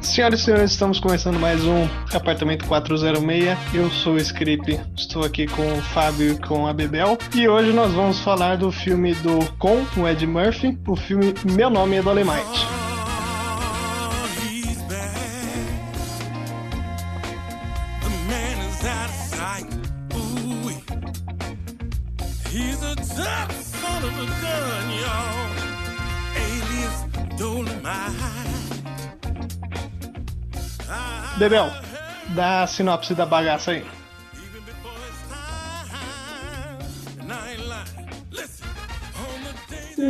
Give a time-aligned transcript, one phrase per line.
[0.00, 3.56] Senhoras e senhores, estamos começando mais um Apartamento 406.
[3.74, 7.18] Eu sou o Script, estou aqui com o Fábio e com a Bebel.
[7.34, 11.68] E hoje nós vamos falar do filme do Com, o Ed Murphy, o filme Meu
[11.68, 12.79] Nome é Dolemite.
[31.40, 31.72] Bebel,
[32.34, 33.86] dá a sinopse da bagaça aí.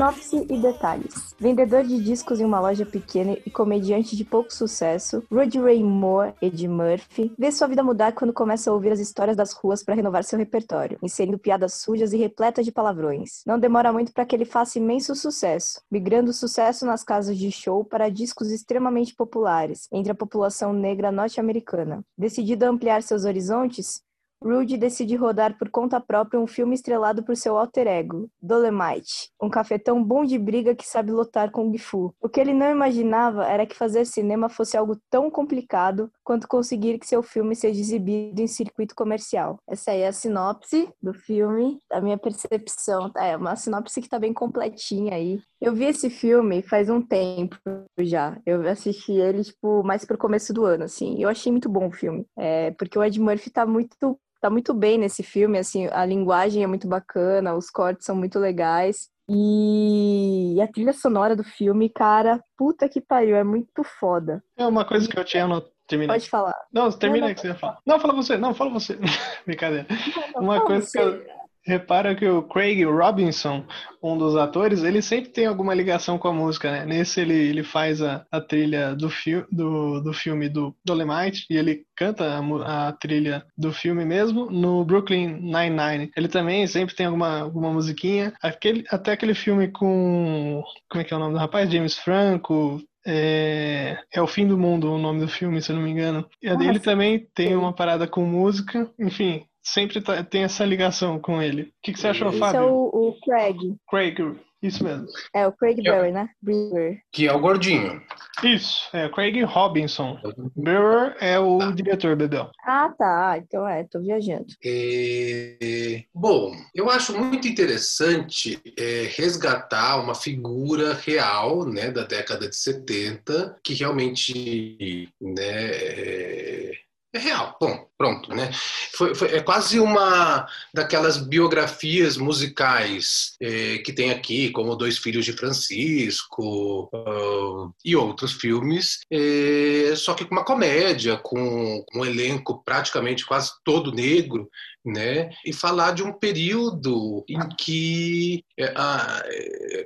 [0.00, 1.34] Sinopse e detalhes.
[1.38, 6.32] Vendedor de discos em uma loja pequena e comediante de pouco sucesso, Rudy Ray Moore,
[6.40, 9.94] Ed Murphy, vê sua vida mudar quando começa a ouvir as histórias das ruas para
[9.94, 13.42] renovar seu repertório, inserindo piadas sujas e repletas de palavrões.
[13.46, 17.52] Não demora muito para que ele faça imenso sucesso, migrando o sucesso nas casas de
[17.52, 22.02] show para discos extremamente populares entre a população negra norte-americana.
[22.16, 24.00] Decidido a ampliar seus horizontes,
[24.42, 29.50] Rude decide rodar por conta própria um filme estrelado por seu alter ego, Dolemite, um
[29.50, 32.14] cafetão bom de briga que sabe lutar com Gifu.
[32.18, 36.96] O que ele não imaginava era que fazer cinema fosse algo tão complicado quanto conseguir
[37.00, 39.58] que seu filme seja exibido em circuito comercial.
[39.68, 43.10] Essa aí é a sinopse do filme, a minha percepção.
[43.16, 45.40] É uma sinopse que tá bem completinha aí.
[45.60, 47.56] Eu vi esse filme faz um tempo
[47.98, 48.40] já.
[48.46, 51.20] Eu assisti ele, tipo, mais pro começo do ano, assim.
[51.20, 52.24] Eu achei muito bom o filme.
[52.38, 56.62] É, porque o Ed Murphy tá muito tá muito bem nesse filme, assim, a linguagem
[56.62, 59.10] é muito bacana, os cortes são muito legais.
[59.28, 64.42] E a trilha sonora do filme, cara, puta que pariu, é muito foda.
[64.56, 65.46] É uma coisa que eu tinha.
[65.90, 66.12] Termina.
[66.12, 66.54] Pode falar.
[66.72, 67.78] Não, termina não, que você ia falar.
[67.84, 68.38] Não, fala você.
[68.38, 68.96] Não, fala você.
[69.44, 69.88] Brincadeira.
[70.32, 70.98] Não, uma coisa você.
[70.98, 73.64] que eu repara que o Craig Robinson,
[74.02, 76.86] um dos atores, ele sempre tem alguma ligação com a música, né?
[76.86, 81.56] Nesse ele, ele faz a, a trilha do, fi do, do filme do Dolemite e
[81.56, 86.10] ele canta a, a, trilha do filme mesmo no Brooklyn Nine-Nine.
[86.16, 88.32] Ele também sempre tem alguma, alguma musiquinha.
[88.40, 90.62] Aquele, até aquele filme com...
[90.88, 91.70] Como é que é o nome do rapaz?
[91.70, 95.82] James Franco, é, é o fim do mundo o nome do filme, se eu não
[95.82, 96.28] me engano.
[96.42, 98.90] E ele também tem uma parada com música.
[98.98, 101.62] Enfim, sempre tá, tem essa ligação com ele.
[101.62, 102.60] O que, que você achou, Esse Fábio?
[102.60, 103.58] é o, o Craig.
[103.88, 104.18] Craig,
[104.62, 105.06] isso mesmo.
[105.34, 106.28] É, o Craig Berry, né?
[106.42, 107.00] Brewer.
[107.12, 108.02] Que é o gordinho.
[108.42, 110.18] Isso, é Craig Robinson.
[110.56, 111.72] Brewer é o ah.
[111.72, 112.50] diretor, Bebel.
[112.64, 113.38] Ah, tá.
[113.38, 114.46] Então é, tô viajando.
[114.64, 116.04] É...
[116.14, 123.58] Bom, eu acho muito interessante é, resgatar uma figura real, né, da década de 70,
[123.62, 126.72] que realmente, né, é
[127.12, 127.56] é real.
[127.60, 128.50] Bom, pronto, né?
[128.94, 135.26] Foi, foi, é quase uma daquelas biografias musicais é, que tem aqui, como Dois Filhos
[135.26, 142.06] de Francisco uh, e outros filmes, é, só que com uma comédia, com, com um
[142.06, 144.48] elenco praticamente quase todo negro,
[144.84, 145.30] né?
[145.44, 148.72] E falar de um período em que é,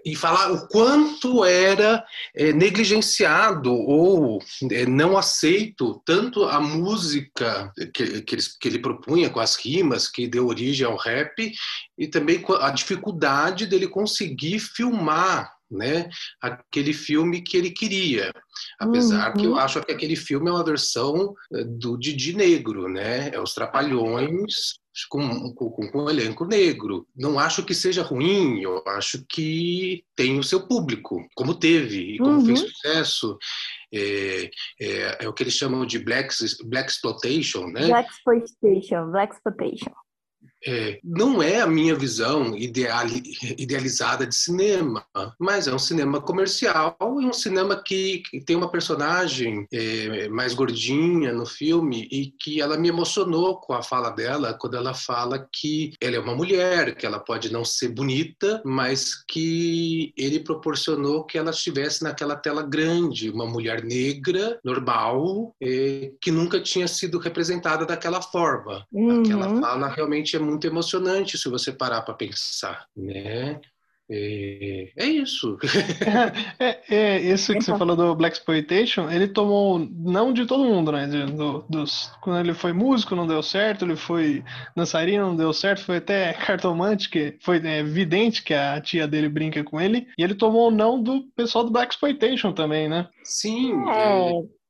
[0.04, 2.04] e falar o quanto era
[2.34, 4.38] é, negligenciado ou
[4.70, 10.08] é, não aceito tanto a música que, que, ele, que ele propunha com as rimas
[10.08, 11.52] que deu origem ao rap
[11.98, 16.08] e também a dificuldade dele conseguir filmar né,
[16.40, 18.32] aquele filme que ele queria.
[18.78, 19.36] Apesar uhum.
[19.36, 19.58] que eu uhum.
[19.58, 21.34] acho que aquele filme é uma versão
[21.78, 23.30] do Didi Negro, né?
[23.32, 24.78] É os Trapalhões
[25.08, 27.06] com, com, com um elenco negro.
[27.16, 32.18] Não acho que seja ruim, eu acho que tem o seu público, como teve e
[32.18, 32.46] como uhum.
[32.46, 33.36] fez sucesso.
[33.94, 34.50] É,
[34.80, 36.34] é, é, o que eles chamam de black,
[36.64, 37.86] black exploitation, né?
[37.86, 40.03] Black exploitation, black exploitation
[40.66, 43.06] é, não é a minha visão ideal,
[43.58, 45.04] idealizada de cinema,
[45.38, 50.54] mas é um cinema comercial e um cinema que, que tem uma personagem é, mais
[50.54, 55.48] gordinha no filme e que ela me emocionou com a fala dela quando ela fala
[55.52, 61.24] que ela é uma mulher, que ela pode não ser bonita, mas que ele proporcionou
[61.24, 67.18] que ela estivesse naquela tela grande, uma mulher negra, normal, é, que nunca tinha sido
[67.18, 68.86] representada daquela forma.
[68.92, 69.20] Uhum.
[69.20, 73.60] Aquela fala realmente é muito muito emocionante se você parar para pensar, né?
[74.10, 75.56] É, é isso.
[76.60, 80.92] é, é, isso que você falou do Black Exploitation, ele tomou não de todo mundo,
[80.92, 81.06] né?
[81.06, 84.44] Do, dos, quando ele foi músico não deu certo, ele foi
[84.76, 89.28] dançarino não deu certo, foi até cartomante, que foi é, evidente que a tia dele
[89.28, 93.08] brinca com ele, e ele tomou não do pessoal do Black Exploitation também, né?
[93.22, 93.72] Sim.
[93.88, 94.63] É.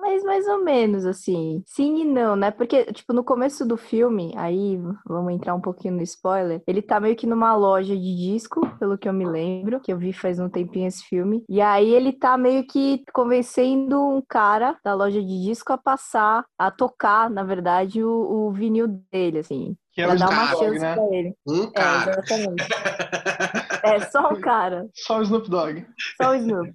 [0.00, 1.62] Mas mais ou menos, assim.
[1.66, 2.50] Sim e não, né?
[2.50, 6.98] Porque, tipo, no começo do filme, aí vamos entrar um pouquinho no spoiler, ele tá
[7.00, 10.38] meio que numa loja de disco, pelo que eu me lembro, que eu vi faz
[10.38, 11.44] um tempinho esse filme.
[11.48, 16.44] E aí ele tá meio que convencendo um cara da loja de disco a passar,
[16.58, 18.10] a tocar, na verdade, o,
[18.48, 19.76] o vinil dele, assim.
[19.92, 20.94] Que é pra dar uma chance né?
[20.94, 21.34] pra ele.
[21.46, 22.10] Um É, cara.
[22.12, 22.68] exatamente.
[23.82, 24.88] É só um cara.
[24.94, 25.86] Só o Snoop Dogg.
[26.20, 26.70] Só o Snoop.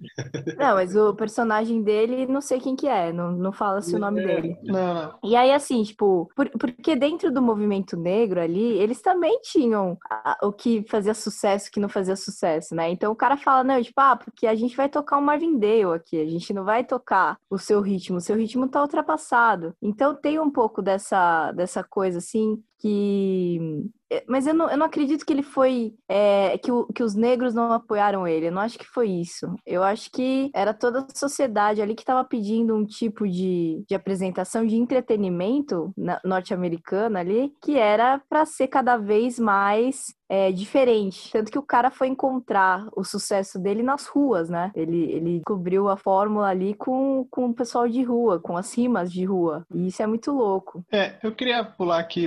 [0.58, 4.24] Não, mas o personagem dele, não sei quem que é, não, não fala-se o nome
[4.24, 4.56] dele.
[4.64, 5.18] Não, não.
[5.24, 10.38] E aí, assim, tipo, por- porque dentro do movimento negro ali, eles também tinham a-
[10.42, 12.90] o que fazia sucesso o que não fazia sucesso, né?
[12.90, 15.84] Então o cara fala, não, tipo, ah, porque a gente vai tocar um Marvin Gaye
[15.84, 19.74] aqui, a gente não vai tocar o seu ritmo, o seu ritmo tá ultrapassado.
[19.82, 23.86] Então tem um pouco dessa, dessa coisa, assim, que.
[24.10, 25.94] é, Mas eu não, eu não acredito que ele foi.
[26.08, 28.46] é, que, o- que os negros não apoiaram ele.
[28.48, 29.54] Eu não acho que foi isso.
[29.66, 33.94] Eu acho que era toda a sociedade ali que estava pedindo um tipo de, de
[33.94, 41.30] apresentação de entretenimento na- norte-americana ali, que era para ser cada vez mais é, diferente.
[41.32, 44.70] Tanto que o cara foi encontrar o sucesso dele nas ruas, né?
[44.74, 49.12] Ele, ele cobriu a fórmula ali com, com o pessoal de rua, com as rimas
[49.12, 49.64] de rua.
[49.74, 50.84] E isso é muito louco.
[50.90, 52.26] É, eu queria pular aqui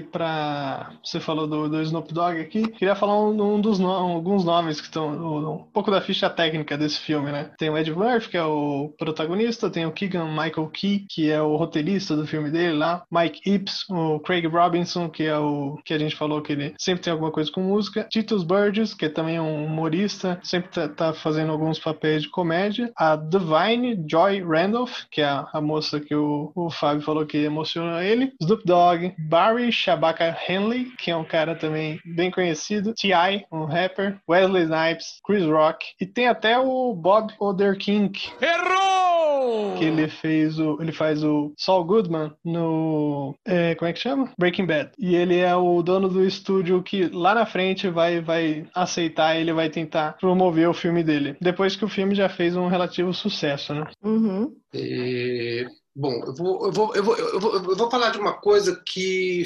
[1.03, 2.67] Você falou do, do Snoop Dogg aqui.
[2.67, 5.07] Queria falar um, um dos alguns nomes que estão.
[5.07, 7.51] Um pouco da ficha técnica desse filme, né?
[7.57, 11.41] Tem o Ed Murphy, que é o protagonista, tem o Keegan Michael Key, que é
[11.41, 15.93] o roteirista do filme dele lá, Mike Epps, o Craig Robinson, que é o que
[15.93, 19.09] a gente falou que ele sempre tem alguma coisa com música, Titus Burgess, que é
[19.09, 25.03] também um humorista, sempre tá, tá fazendo alguns papéis de comédia, a Divine Joy Randolph,
[25.11, 29.13] que é a, a moça que o, o Fábio falou que emocionou ele, Snoop Dogg,
[29.17, 35.19] Barry Shabaka Henley, que é um cara também bem conhecido, T.I., um rapper, Wesley Snipes,
[35.25, 38.31] Chris Rock, e tem até o Bob Odenkirk,
[39.77, 40.77] que ele fez o.
[40.81, 43.35] Ele faz o Saul Goodman no.
[43.45, 44.31] é, como é que chama?
[44.37, 44.91] Breaking Bad.
[44.97, 49.53] E ele é o dono do estúdio que lá na frente vai, vai aceitar ele
[49.53, 51.35] vai tentar promover o filme dele.
[51.41, 53.85] Depois que o filme já fez um relativo sucesso, né?
[54.03, 54.55] Uhum.
[54.73, 55.67] É,
[55.99, 58.79] Bom, eu vou, eu, vou, eu, vou, eu, vou, eu vou falar de uma coisa
[58.85, 59.45] que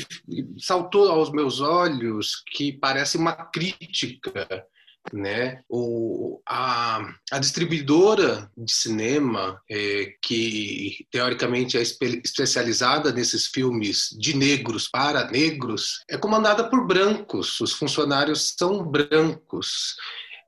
[0.58, 4.68] saltou aos meus olhos, que parece uma crítica,
[5.14, 5.62] né?
[5.70, 7.02] O, a,
[7.32, 15.30] a distribuidora de cinema, é, que teoricamente é espe- especializada nesses filmes de negros para
[15.30, 19.96] negros, é comandada por brancos, os funcionários são brancos.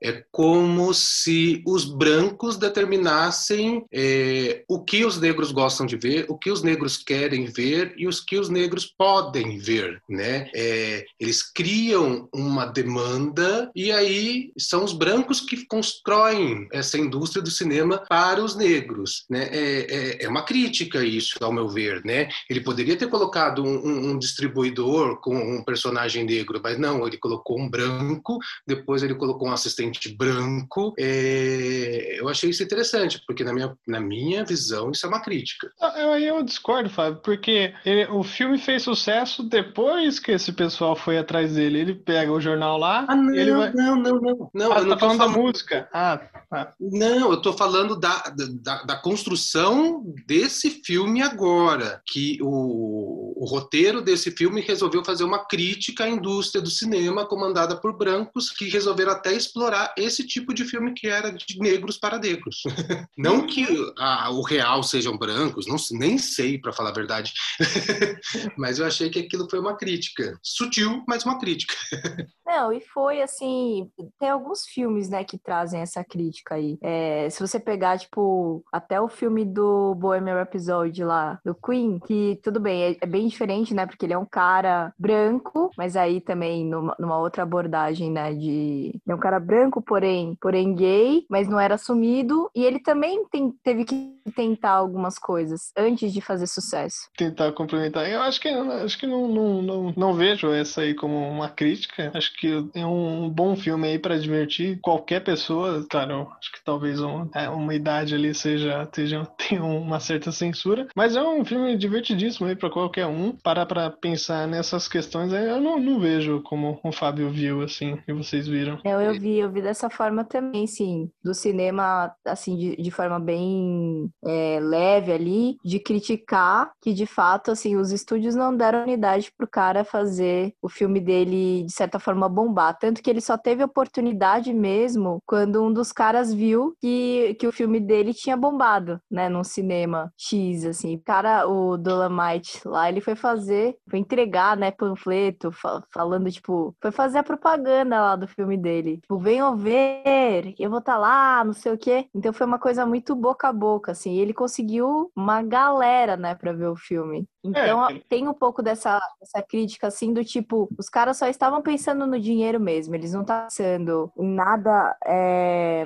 [0.04, 6.36] É como se os brancos determinassem é, o que os negros gostam de ver, o
[6.36, 10.50] que os negros querem ver e os que os negros podem ver, né?
[10.54, 17.50] É, eles criam uma demanda e aí são os brancos que constroem essa indústria do
[17.50, 19.48] cinema para os negros, né?
[19.50, 19.86] É,
[20.20, 22.28] é, é uma crítica isso, ao meu ver, né?
[22.50, 27.16] Ele poderia ter colocado um, um- um distribuidor com um personagem negro, mas não, ele
[27.16, 30.94] colocou um branco, depois ele colocou um assistente branco.
[30.98, 35.70] É, eu achei isso interessante, porque na minha, na minha visão isso é uma crítica.
[35.80, 40.94] Ah, Eu, eu discordo, Fábio, porque ele- o filme fez sucesso depois que esse pessoal
[40.96, 41.78] foi atrás dele.
[41.80, 43.72] Ele pega o jornal lá, Ah, não, ele vai.
[43.72, 44.50] não, não, não.
[44.54, 45.88] Não, Ah, eu você não tá tô falando da falando- música.
[45.92, 46.18] Ah,
[46.50, 46.72] tá.
[46.80, 48.22] Não, eu estou falando da,
[48.62, 55.44] da, da construção desse filme agora, que o, o roteiro desse filme resolveu fazer uma
[55.46, 60.64] crítica à indústria do cinema comandada por brancos que resolveram até explorar esse tipo de
[60.64, 62.62] filme que era de negros para negros.
[63.16, 63.66] Não que
[63.98, 67.32] ah, o real sejam brancos, não, nem sei para falar a verdade,
[68.56, 71.74] mas eu achei que aquilo foi uma crítica, sutil, mas uma crítica.
[72.46, 76.78] Não, e foi assim, tem alguns filmes, né, que trazem essa crítica aí.
[76.82, 82.38] É, se você pegar, tipo, até o filme do Bohemian Rhapsody lá, do Queen, que
[82.42, 86.20] tudo bem, é, é bem diferente, né, porque ele é um cara branco, mas aí
[86.20, 89.00] também numa, numa outra abordagem, né, de...
[89.08, 93.52] É um cara branco, porém, porém gay, mas não era assumido, e ele também tem-
[93.62, 97.08] teve que tentar algumas coisas antes de fazer sucesso.
[97.16, 98.08] Tentar complementar.
[98.08, 102.10] Eu acho que, acho que não, não, não, não vejo essa aí como uma crítica.
[102.14, 105.84] Acho que é um bom filme aí para divertir qualquer pessoa.
[105.90, 110.88] Claro, acho que talvez um- é, uma idade ali seja, seja tenha uma certa censura,
[110.96, 113.32] mas é um filme divertidíssimo aí para qualquer um.
[113.42, 118.12] Parar para pensar nessas questões, eu não, não vejo como o Fábio viu assim, e
[118.12, 118.78] vocês viram.
[118.84, 121.10] Eu, eu vi, eu vi dessa forma também, sim.
[121.22, 127.50] Do cinema, assim, de, de forma bem é, leve ali, de criticar que, de fato,
[127.52, 132.28] assim, os estúdios não deram unidade pro cara fazer o filme dele, de certa forma,
[132.28, 132.76] bombar.
[132.78, 137.52] Tanto que ele só teve oportunidade mesmo quando um dos caras viu que, que o
[137.52, 140.96] filme dele tinha bombado, né, num cinema X, assim.
[140.96, 145.50] O cara, o Dolomite lá, ele foi fazer, foi entregar, né, panfleto,
[145.92, 148.98] falando, tipo, foi fazer a propaganda lá do filme dele.
[148.98, 149.18] Tipo,
[149.52, 152.08] venham ver, eu vou estar tá lá, não sei o quê.
[152.14, 154.14] Então foi uma coisa muito boca a boca, assim.
[154.14, 157.26] E ele conseguiu uma galera, né, pra ver o filme.
[157.42, 158.00] Então é.
[158.08, 162.18] tem um pouco dessa, dessa crítica, assim, do tipo, os caras só estavam pensando no
[162.18, 164.96] dinheiro mesmo, eles não estavam pensando em nada.
[165.04, 165.84] É...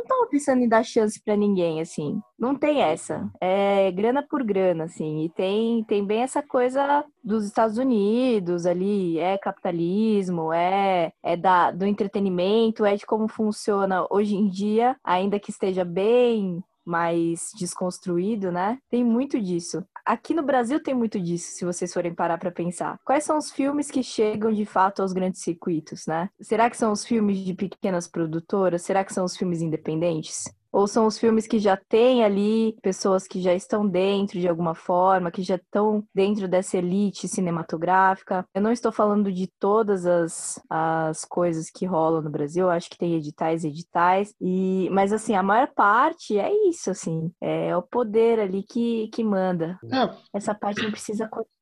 [0.00, 2.22] Não estavam pensando em dar chance para ninguém, assim.
[2.38, 3.30] Não tem essa.
[3.38, 5.24] É grana por grana, assim.
[5.24, 11.70] E tem, tem bem essa coisa dos Estados Unidos ali, é capitalismo, é, é da,
[11.70, 18.50] do entretenimento, é de como funciona hoje em dia, ainda que esteja bem mais desconstruído,
[18.50, 18.78] né?
[18.90, 19.84] Tem muito disso.
[20.04, 22.98] Aqui no Brasil tem muito disso, se vocês forem parar para pensar.
[23.04, 26.30] Quais são os filmes que chegam de fato aos grandes circuitos, né?
[26.40, 28.82] Será que são os filmes de pequenas produtoras?
[28.82, 30.44] Será que são os filmes independentes?
[30.72, 34.74] Ou são os filmes que já têm ali pessoas que já estão dentro de alguma
[34.74, 38.44] forma, que já estão dentro dessa elite cinematográfica?
[38.54, 42.88] Eu não estou falando de todas as, as coisas que rolam no Brasil, eu acho
[42.88, 47.82] que tem editais editais, e mas assim, a maior parte é isso, assim, é o
[47.82, 49.78] poder ali que, que manda.
[49.84, 50.10] É.
[50.32, 51.59] Essa parte não precisa cortar.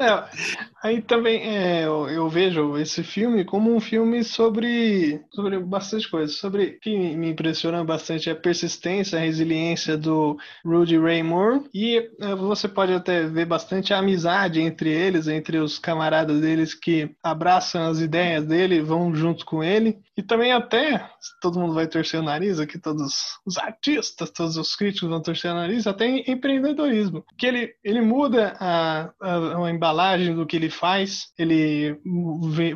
[0.00, 0.24] É,
[0.82, 6.36] aí também é, eu, eu, vejo esse filme como um filme sobre, sobre bastante coisas.
[6.36, 11.64] Sobre que me impressiona bastante é a persistência, a resiliência do Rudy Ray Moore.
[11.72, 16.74] E é, você pode até ver bastante a amizade entre eles, entre os camaradas deles
[16.74, 19.98] que abraçam as ideias dele, vão junto com ele.
[20.16, 21.08] E também até,
[21.40, 25.50] todo mundo vai torcer o nariz, aqui todos os artistas, todos os críticos vão torcer
[25.50, 27.24] o nariz, até em empreendedorismo.
[27.36, 31.98] Que ele, ele muda a, a, a embalagem do que ele faz, ele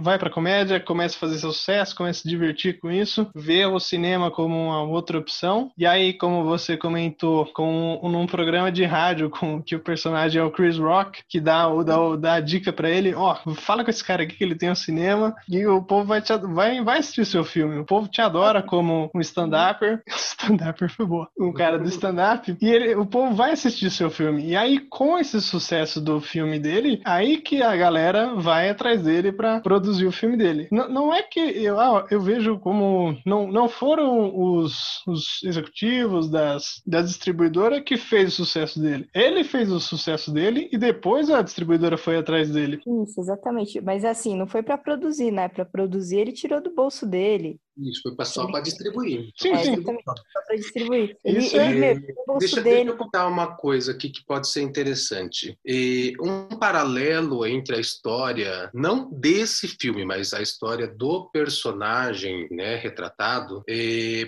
[0.00, 3.79] vai pra comédia, começa a fazer sucesso, começa a se divertir com isso, vê o
[3.79, 5.71] cinema como uma outra opção.
[5.77, 10.45] E aí, como você comentou, com num programa de rádio com que o personagem é
[10.45, 13.91] o Chris Rock, que dá, dá, dá a dica para ele, ó, oh, fala com
[13.91, 16.99] esse cara aqui que ele tem um cinema e o povo vai, te, vai, vai
[16.99, 17.79] assistir seu filme.
[17.79, 20.03] O povo te adora como um stand-upper.
[20.09, 21.29] Stand-upper foi boa.
[21.38, 22.57] Um cara do stand-up.
[22.61, 24.45] E ele, o povo vai assistir seu filme.
[24.47, 29.33] E aí, com esse sucesso do filme dele, aí que a galera vai atrás dele
[29.33, 30.69] para produzir o filme dele.
[30.71, 33.17] N não é que eu, ah, eu vejo como.
[33.25, 39.09] Não, não foram os, os executivos das, das distribuidoras que fez o sucesso dele.
[39.14, 42.81] Ele fez o sucesso dele e depois a distribuidora foi atrás dele.
[43.02, 43.81] Isso, exatamente.
[43.81, 45.49] Mas assim, não foi para produzir, né?
[45.49, 47.59] Para produzir, ele tirou do bolso dele.
[47.79, 49.31] Isso, foi só para distribuir.
[49.37, 49.83] Sim, é, sim.
[49.83, 50.15] Só
[50.47, 51.17] para distribuir.
[51.25, 51.95] Ele, Isso, ele, é...
[52.39, 52.77] deixa, dele...
[52.77, 55.57] deixa eu contar uma coisa aqui que pode ser interessante.
[55.65, 62.77] E um paralelo entre a história, não desse filme, mas a história do personagem né,
[62.77, 63.63] retratado,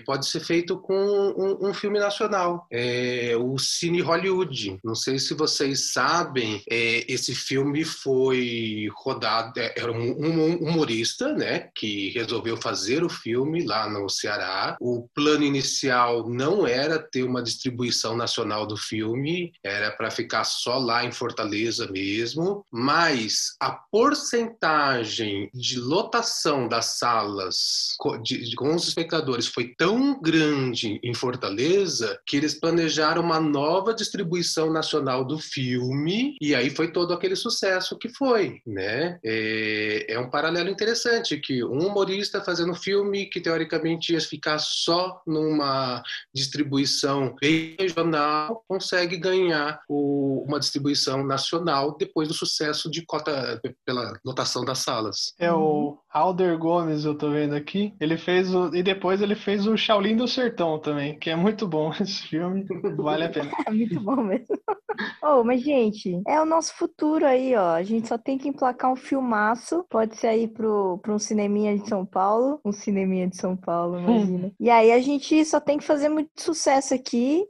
[0.04, 4.78] pode ser feito com um, um filme nacional, é, o Cine Hollywood.
[4.85, 11.33] Não sei se vocês sabem, é, esse filme foi rodado, é, era um, um humorista
[11.33, 14.76] né, que resolveu fazer o filme filme lá no Ceará.
[14.80, 20.78] O plano inicial não era ter uma distribuição nacional do filme, era para ficar só
[20.78, 28.87] lá em Fortaleza mesmo, mas a porcentagem de lotação das salas de, de, com os
[28.88, 36.37] espectadores foi tão grande em Fortaleza que eles planejaram uma nova distribuição nacional do filme
[36.40, 39.18] e aí foi todo aquele sucesso que foi, né?
[39.25, 45.22] É, é um paralelo interessante que um humorista fazendo filme que teoricamente ia ficar só
[45.26, 46.02] numa
[46.34, 54.64] distribuição regional, consegue ganhar o, uma distribuição nacional depois do sucesso de cota pela lotação
[54.64, 55.34] das salas.
[55.38, 57.94] É o Alder Gomes, eu tô vendo aqui.
[58.00, 58.75] Ele fez o.
[58.75, 62.66] E depois ele fez o Shaolin do Sertão também, que é muito bom esse filme.
[62.96, 63.50] Vale a pena.
[63.66, 64.46] É muito bom mesmo.
[65.22, 67.75] oh, mas, gente, é o nosso futuro aí, ó.
[67.75, 69.84] A gente só tem que emplacar um filmaço.
[69.88, 72.60] Pode ser aí pro, pro um cineminha de São Paulo.
[72.64, 74.52] Um cineminha de São Paulo, imagina.
[74.58, 77.46] e aí a gente só tem que fazer muito sucesso aqui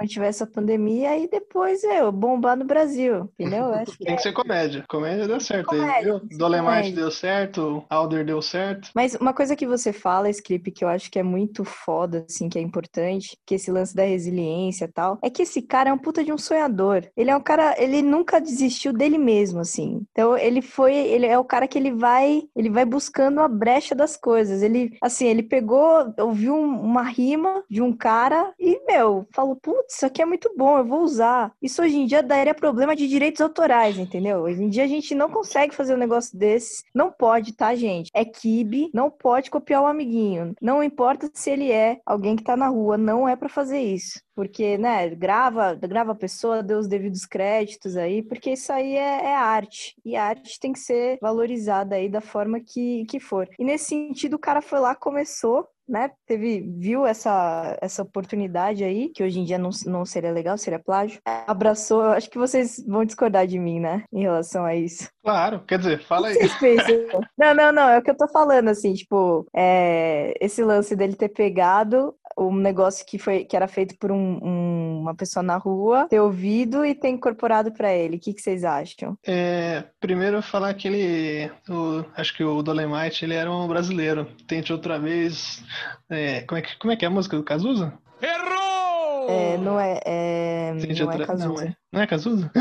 [0.00, 3.66] não tivesse a pandemia e depois eu bombar no Brasil, entendeu?
[3.74, 4.84] Acho que Tem que ser comédia.
[4.88, 5.66] Comédia deu certo.
[5.66, 8.90] Comédia, Dolemite deu certo, Alder deu certo.
[8.94, 12.48] Mas uma coisa que você fala, Script, que eu acho que é muito foda, assim,
[12.48, 15.92] que é importante, que esse lance da resiliência e tal, é que esse cara é
[15.92, 17.06] um puta de um sonhador.
[17.16, 20.02] Ele é um cara, ele nunca desistiu dele mesmo, assim.
[20.10, 23.94] Então ele foi, ele é o cara que ele vai, ele vai buscando a brecha
[23.94, 24.62] das coisas.
[24.62, 29.56] Ele, assim, ele pegou, ouviu uma rima de um cara e, meu, falou,
[29.90, 31.52] putz, isso aqui é muito bom, eu vou usar.
[31.60, 34.40] Isso hoje em dia daria problema de direitos autorais, entendeu?
[34.40, 36.84] Hoje em dia a gente não consegue fazer um negócio desses.
[36.94, 38.10] Não pode, tá, gente?
[38.14, 40.54] É kibe, não pode copiar o amiguinho.
[40.60, 44.20] Não importa se ele é alguém que tá na rua, não é para fazer isso
[44.40, 49.24] porque, né, grava, grava a pessoa, dê os devidos créditos aí, porque isso aí é,
[49.26, 49.94] é, arte.
[50.02, 53.46] E a arte tem que ser valorizada aí da forma que, que for.
[53.58, 59.08] E nesse sentido, o cara foi lá, começou, né, teve, viu essa, essa oportunidade aí,
[59.08, 62.82] que hoje em dia não, não seria legal, seria plágio, abraçou, eu acho que vocês
[62.86, 65.10] vão discordar de mim, né, em relação a isso.
[65.22, 66.36] Claro, quer dizer, fala aí.
[67.36, 71.14] Não, não, não, é o que eu tô falando, assim, tipo, é, esse lance dele
[71.16, 75.56] ter pegado um negócio que foi que era feito por um, um, uma pessoa na
[75.56, 78.16] rua, ter ouvido e ter incorporado para ele.
[78.16, 79.16] O que, que vocês acham?
[79.26, 84.26] É, primeiro falar que ele, o, acho que o Dolemite, ele era um brasileiro.
[84.46, 85.62] Tente outra vez.
[86.08, 87.92] É, como, é que, como é que é a música do Cazuza?
[88.22, 89.28] Errou!
[89.28, 91.48] É, não é, é Tente não é outra, é Cazuza.
[91.48, 92.52] Não é, não é Cazuza?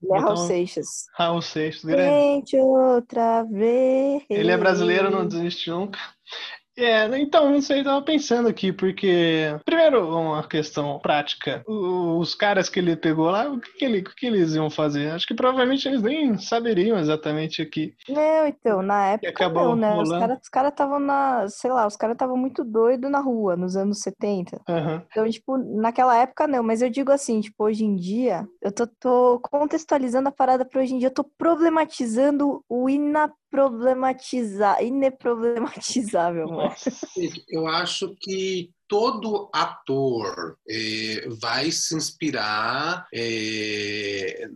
[0.00, 0.86] Ele é Raul Seixas.
[1.16, 2.08] Raul Seixas, grande.
[2.08, 4.22] Tente outra vez.
[4.30, 5.98] Ele é brasileiro, não desiste nunca.
[6.78, 11.62] É, então, não sei, tava pensando aqui, porque, primeiro, uma questão prática.
[11.66, 15.10] Os caras que ele pegou lá, o que, que, ele, o que eles iam fazer?
[15.10, 17.94] Acho que provavelmente eles nem saberiam exatamente aqui.
[18.08, 19.92] Não, então, na época não, né?
[19.92, 20.38] Rolando.
[20.40, 24.00] Os caras estavam na, sei lá, os caras estavam muito doidos na rua, nos anos
[24.00, 24.60] 70.
[24.68, 25.02] Uhum.
[25.10, 28.86] Então, tipo, naquela época não, mas eu digo assim, tipo, hoje em dia, eu tô,
[28.86, 36.48] tô contextualizando a parada pra hoje em dia, eu tô problematizando o ina problematizar, ineproblematizável,
[36.48, 36.74] mano.
[37.48, 44.48] Eu acho que todo ator é, vai se inspirar é,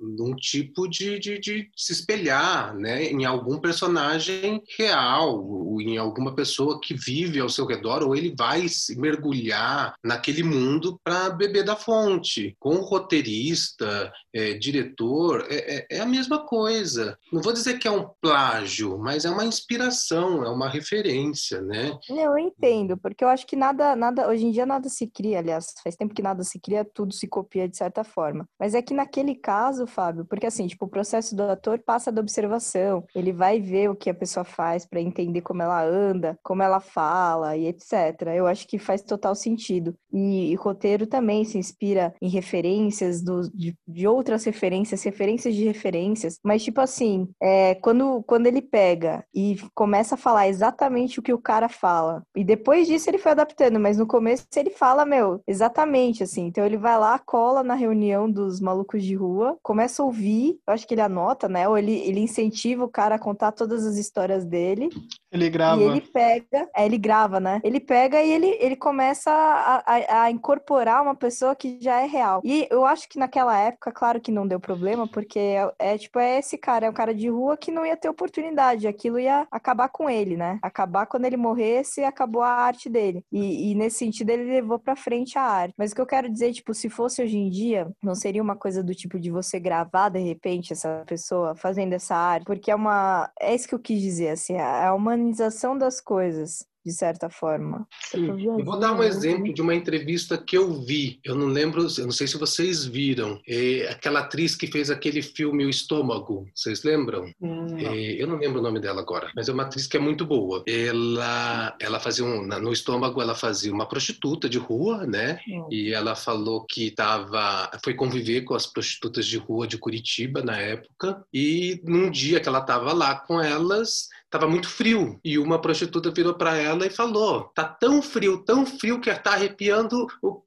[0.00, 6.34] num tipo de, de, de, se espelhar né, em algum personagem real, ou em alguma
[6.34, 11.64] pessoa que vive ao seu redor, ou ele vai se mergulhar naquele mundo para beber
[11.64, 12.56] da fonte.
[12.58, 17.18] Com roteirista, é, diretor, é, é, é a mesma coisa.
[17.30, 21.98] Não vou dizer que é um plágio, mas é uma inspiração, é uma referência, né?
[22.08, 25.38] Eu entendo, porque eu acho que nada nada, nada, hoje em dia nada se cria,
[25.38, 28.48] aliás, faz tempo que nada se cria, tudo se copia de certa forma.
[28.58, 32.20] Mas é que naquele caso, Fábio, porque assim, tipo, o processo do ator passa da
[32.20, 36.62] observação, ele vai ver o que a pessoa faz para entender como ela anda, como
[36.62, 38.28] ela fala e etc.
[38.34, 39.94] Eu acho que faz total sentido.
[40.12, 45.64] E, e roteiro também se inspira em referências do, de, de outras referências, referências de
[45.64, 51.22] referências, mas tipo assim, é, quando, quando ele pega e começa a falar exatamente o
[51.22, 55.04] que o cara fala, e depois disso ele foi adaptando mas no começo ele fala,
[55.04, 56.46] meu, exatamente assim.
[56.46, 60.74] Então ele vai lá, cola na reunião dos malucos de rua, começa a ouvir, eu
[60.74, 61.68] acho que ele anota, né?
[61.68, 64.88] Ou ele, ele incentiva o cara a contar todas as histórias dele.
[65.34, 65.82] Ele grava.
[65.82, 67.60] E ele pega, é, ele grava, né?
[67.64, 72.06] Ele pega e ele, ele começa a, a, a, incorporar uma pessoa que já é
[72.06, 72.40] real.
[72.44, 76.20] E eu acho que naquela época, claro que não deu problema, porque é, é tipo,
[76.20, 79.44] é esse cara, é um cara de rua que não ia ter oportunidade, aquilo ia
[79.50, 80.60] acabar com ele, né?
[80.62, 83.24] Acabar quando ele morresse, acabou a arte dele.
[83.32, 85.74] E, e nesse sentido ele levou para frente a arte.
[85.76, 88.54] Mas o que eu quero dizer, tipo, se fosse hoje em dia, não seria uma
[88.54, 92.74] coisa do tipo de você gravar de repente essa pessoa fazendo essa arte, porque é
[92.74, 97.30] uma, é isso que eu quis dizer, assim, é a humanização das coisas de certa
[97.30, 97.88] forma.
[98.12, 101.18] Eu vou dar um exemplo de uma entrevista que eu vi.
[101.24, 103.40] Eu não lembro, eu não sei se vocês viram.
[103.48, 106.46] É aquela atriz que fez aquele filme O Estômago.
[106.54, 107.24] Vocês lembram?
[107.40, 107.78] Hum, não.
[107.78, 110.26] É, eu não lembro o nome dela agora, mas é uma atriz que é muito
[110.26, 110.62] boa.
[110.66, 115.38] Ela, ela fazia um, no Estômago ela fazia uma prostituta de rua, né?
[115.48, 115.68] Hum.
[115.70, 120.58] E ela falou que tava, foi conviver com as prostitutas de rua de Curitiba na
[120.58, 121.24] época.
[121.32, 126.10] E num dia que ela estava lá com elas, estava muito frio e uma prostituta
[126.10, 130.42] virou para ela e falou: "Tá tão frio, tão frio que está arrepiando o,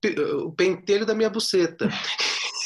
[0.45, 1.89] o pentelho da minha buceta".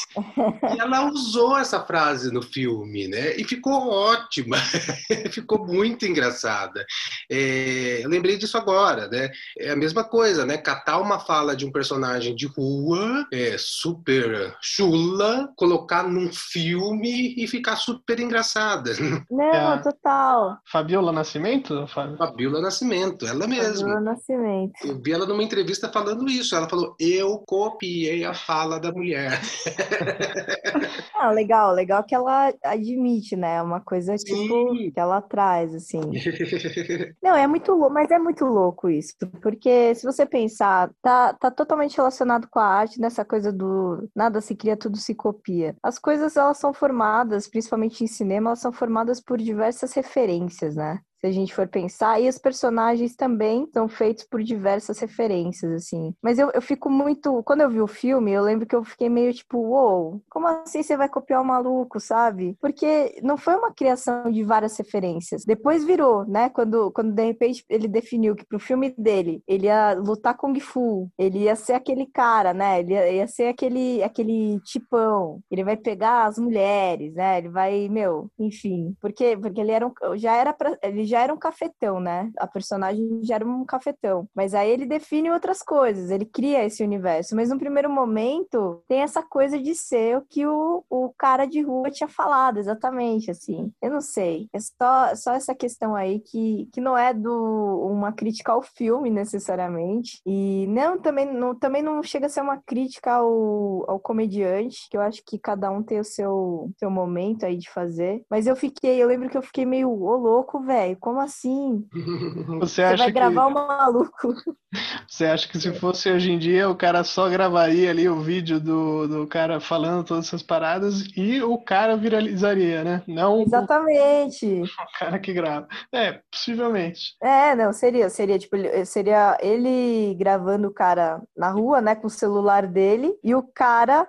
[0.74, 3.36] e ela usou essa frase no filme, né?
[3.36, 4.56] E ficou ótima,
[5.30, 6.84] ficou muito engraçada.
[7.30, 9.30] É, eu lembrei disso agora, né?
[9.58, 10.56] É a mesma coisa, né?
[10.56, 17.46] Catar uma fala de um personagem de rua, é, super chula, colocar num filme e
[17.46, 18.92] ficar super engraçada.
[19.30, 20.58] Não, é total.
[20.70, 21.86] Fabiola Nascimento?
[21.86, 23.88] Fabiola Nascimento, ela mesma.
[23.88, 24.72] Fabiola Nascimento.
[24.84, 26.54] Eu vi ela numa entrevista falando isso.
[26.54, 29.40] Ela falou: Eu copiei a fala da mulher.
[31.14, 33.56] Ah, legal, legal que ela admite, né?
[33.56, 36.00] É uma coisa tipo que ela traz, assim.
[37.22, 41.48] Não, é muito louco, mas é muito louco isso, porque se você pensar, tá, tá
[41.48, 45.76] totalmente relacionado com a arte nessa coisa do nada se cria, tudo se copia.
[45.80, 50.98] As coisas elas são formadas, principalmente em cinema, elas são formadas por diversas referências, né?
[51.22, 52.20] Se a gente for pensar.
[52.20, 56.12] E os personagens também são feitos por diversas referências, assim.
[56.20, 57.42] Mas eu, eu fico muito.
[57.44, 60.48] Quando eu vi o filme, eu lembro que eu fiquei meio tipo, uou, wow, como
[60.48, 62.56] assim você vai copiar o maluco, sabe?
[62.60, 65.44] Porque não foi uma criação de várias referências.
[65.44, 66.48] Depois virou, né?
[66.48, 71.08] Quando, quando de repente ele definiu que pro filme dele ele ia lutar Kung Fu,
[71.16, 72.80] ele ia ser aquele cara, né?
[72.80, 75.40] Ele ia, ia ser aquele, aquele tipão.
[75.50, 77.38] Ele vai pegar as mulheres, né?
[77.38, 78.96] Ele vai, meu, enfim.
[79.00, 82.30] Porque, porque ele era um, já era pra, ele já era um cafetão, né?
[82.38, 84.26] A personagem já era um cafetão.
[84.34, 87.36] Mas aí ele define outras coisas, ele cria esse universo.
[87.36, 91.60] Mas no primeiro momento, tem essa coisa de ser o que o, o cara de
[91.60, 93.70] rua tinha falado, exatamente, assim.
[93.80, 94.48] Eu não sei.
[94.52, 99.10] É só, só essa questão aí que, que não é do uma crítica ao filme,
[99.10, 100.20] necessariamente.
[100.24, 104.96] E não também, não, também não chega a ser uma crítica ao, ao comediante, que
[104.96, 108.24] eu acho que cada um tem o seu, seu momento aí de fazer.
[108.30, 111.86] Mas eu fiquei, eu lembro que eu fiquei meio, ô louco, velho, como assim?
[112.60, 114.34] Você, Você vai gravar o um maluco.
[115.06, 118.58] Você acha que se fosse hoje em dia, o cara só gravaria ali o vídeo
[118.58, 123.02] do, do cara falando todas essas paradas e o cara viralizaria, né?
[123.06, 124.46] Não Exatamente.
[124.46, 125.68] O, o cara que grava.
[125.92, 127.16] É, possivelmente.
[127.20, 132.10] É, não, seria, seria tipo, seria ele gravando o cara na rua, né, com o
[132.10, 134.08] celular dele, e o cara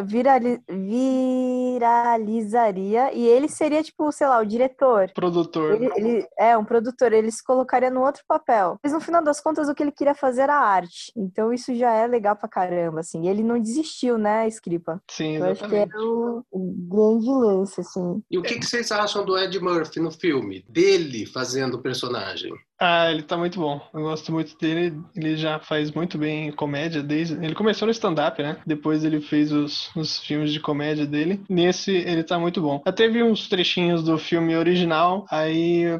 [0.00, 5.10] virali, viralizaria e ele seria, tipo, sei lá, o diretor.
[5.12, 5.74] Produtor.
[5.74, 8.78] Ele, ele, é, um produtor, ele se colocaria no outro papel.
[8.82, 11.12] Mas no final das contas, o que ele queria fazer era arte.
[11.16, 13.24] Então isso já é legal pra caramba, assim.
[13.24, 15.00] E ele não desistiu, né, Scripa?
[15.10, 15.62] Sim, exatamente.
[15.62, 18.22] Eu acho que era o, o grande lance, assim.
[18.30, 20.64] E o que, que vocês acham do Ed Murphy no filme?
[20.68, 22.52] Dele fazendo o personagem?
[22.78, 23.80] Ah, ele tá muito bom.
[23.94, 25.00] Eu gosto muito dele.
[25.14, 27.34] Ele já faz muito bem comédia desde.
[27.34, 28.58] Ele começou no stand-up, né?
[28.66, 31.40] Depois ele fez os, os filmes de comédia dele.
[31.48, 32.82] Nesse, ele tá muito bom.
[32.84, 35.98] Até vi uns trechinhos do filme original, aí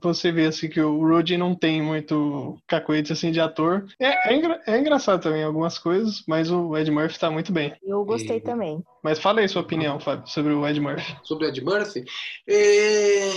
[0.00, 3.86] você vê assim que o Rudy não tem muito cacoete assim de ator.
[3.98, 7.74] É, é, engra, é, engraçado também algumas coisas, mas o Ed Murphy tá muito bem.
[7.82, 8.40] Eu gostei e...
[8.40, 8.82] também.
[9.02, 11.16] Mas fala aí sua opinião, Fábio, sobre o Ed Murphy.
[11.24, 12.04] Sobre o Ed Murphy?
[12.48, 13.30] É...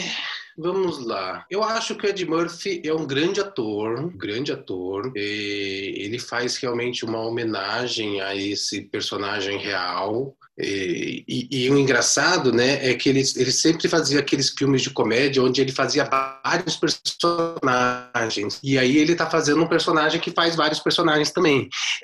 [0.58, 1.46] Vamos lá.
[1.50, 5.12] Eu acho que o Ed Murphy é um grande ator, um grande ator.
[5.16, 10.36] ele faz realmente uma homenagem a esse personagem real.
[10.58, 14.92] E, e, e, o engraçado, né, é que ele, ele sempre fazia aqueles filmes de
[14.92, 16.08] comédia onde ele fazia
[16.44, 18.60] vários personagens.
[18.64, 21.70] E aí ele tá fazendo um personagem que faz vários personagens também.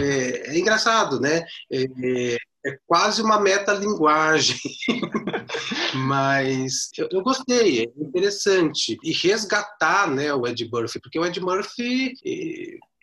[0.00, 1.44] é, é, engraçado, né?
[1.70, 4.58] É, é, é quase uma metalinguagem.
[5.94, 8.98] Mas eu, eu, gostei, é interessante.
[9.04, 12.14] E resgatar né, o Ed Murphy, porque o Ed Murphy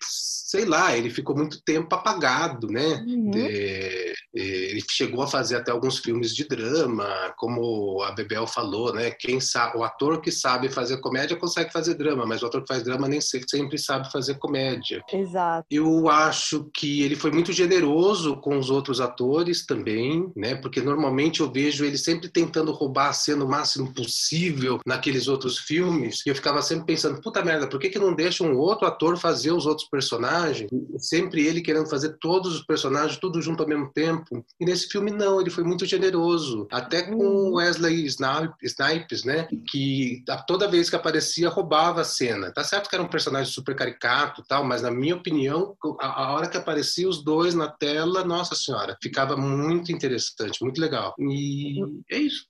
[0.01, 3.05] sei lá, ele ficou muito tempo apagado, né?
[3.07, 3.31] Uhum.
[3.35, 7.07] É, ele chegou a fazer até alguns filmes de drama,
[7.37, 9.11] como a Bebel falou, né?
[9.11, 12.67] Quem sabe, o ator que sabe fazer comédia consegue fazer drama, mas o ator que
[12.67, 15.03] faz drama nem sempre sabe fazer comédia.
[15.11, 15.67] Exato.
[15.69, 20.55] Eu acho que ele foi muito generoso com os outros atores também, né?
[20.55, 25.59] Porque normalmente eu vejo ele sempre tentando roubar a cena o máximo possível naqueles outros
[25.59, 28.87] filmes, e eu ficava sempre pensando, puta merda, por que que não deixa um outro
[28.87, 33.69] ator fazer os outros personagem, sempre ele querendo fazer todos os personagens tudo junto ao
[33.69, 34.45] mesmo tempo.
[34.59, 37.55] E nesse filme não, ele foi muito generoso, até com uhum.
[37.55, 42.51] Wesley Snipes, né, que toda vez que aparecia roubava a cena.
[42.51, 46.33] Tá certo que era um personagem super caricato, tal, mas na minha opinião, a, a
[46.33, 51.13] hora que aparecia os dois na tela, nossa senhora, ficava muito interessante, muito legal.
[51.17, 52.47] E é isso.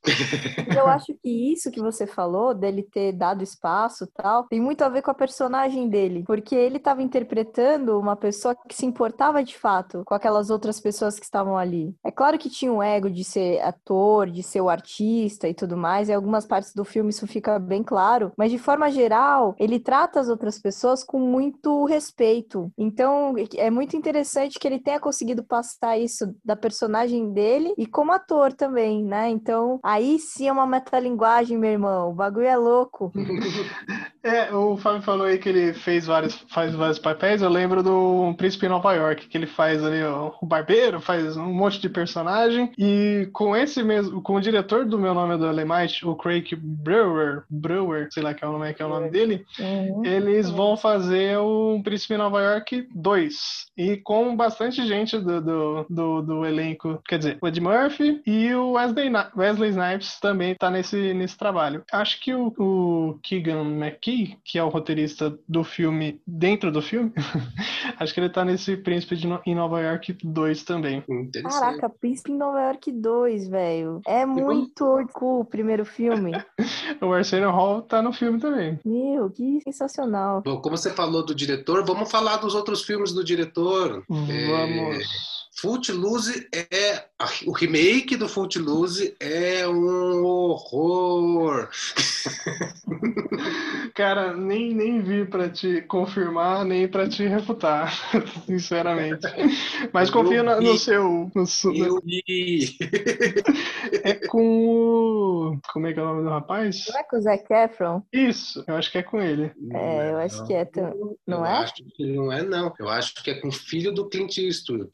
[0.76, 4.90] Eu acho que isso que você falou dele ter dado espaço, tal, tem muito a
[4.90, 9.44] ver com a personagem dele, porque ele estava interpretando interpretando uma pessoa que se importava
[9.44, 11.96] de fato com aquelas outras pessoas que estavam ali.
[12.04, 15.78] É claro que tinha um ego de ser ator, de ser o artista e tudo
[15.78, 19.80] mais, e algumas partes do filme isso fica bem claro, mas de forma geral, ele
[19.80, 22.72] trata as outras pessoas com muito respeito.
[22.78, 28.12] Então, é muito interessante que ele tenha conseguido passar isso da personagem dele e como
[28.12, 29.30] ator também, né?
[29.30, 32.10] Então, aí sim é uma metalinguagem, meu irmão.
[32.10, 33.12] O bagulho é louco.
[34.24, 37.42] é, o Fábio falou aí que ele fez vários, faz vários papéis.
[37.42, 41.38] Eu lembro do Príncipe em Nova York, que ele faz ali ó, o barbeiro, faz
[41.38, 42.72] um monte de personagem.
[42.78, 46.56] E com esse mesmo, com o diretor do Meu Nome é do Alemite, o Craig
[46.56, 50.04] Brewer, Brewer, sei lá que é o nome, que é o nome dele, uhum.
[50.06, 53.70] eles vão fazer o Príncipe em Nova York 2.
[53.78, 57.02] E com bastante gente do, do, do, do elenco.
[57.08, 61.84] Quer dizer, o Ed Murphy e o Wesley, Wesley Snipes também tá nesse, nesse trabalho.
[61.92, 67.12] Acho que o, o Keegan McKee, que é o roteirista do filme, dentro do filme,
[68.00, 71.04] acho que ele tá nesse Príncipe de no, em Nova York 2 também.
[71.44, 74.02] Caraca, Príncipe em Nova York 2, velho.
[74.06, 76.32] É muito old cool o primeiro filme.
[77.02, 78.80] o Arsenio Hall tá no filme também.
[78.86, 80.42] Meu, que sensacional.
[80.42, 84.04] Bom, como você falou do diretor, vamos falar dos outros filmes do diretor.
[84.08, 84.98] Vamos.
[84.98, 85.40] É...
[85.62, 87.04] Footloose é
[87.46, 91.68] o remake do Footloose é um horror.
[94.00, 97.92] Cara, nem, nem vi para te confirmar, nem para te refutar,
[98.48, 99.28] sinceramente.
[99.92, 101.30] Mas confio no, no seu.
[101.36, 101.44] No,
[101.76, 102.78] eu vi.
[104.02, 105.60] É com o.
[105.74, 106.86] Como é que é o nome do rapaz?
[106.88, 108.02] Não é com o Zac Efron?
[108.14, 109.52] Isso, eu acho que é com ele.
[109.74, 110.66] É, eu acho que é.
[110.78, 111.58] Não, não é?
[111.58, 112.74] Acho que não é, não.
[112.80, 114.92] Eu acho que é com o filho do Clint Eastwood.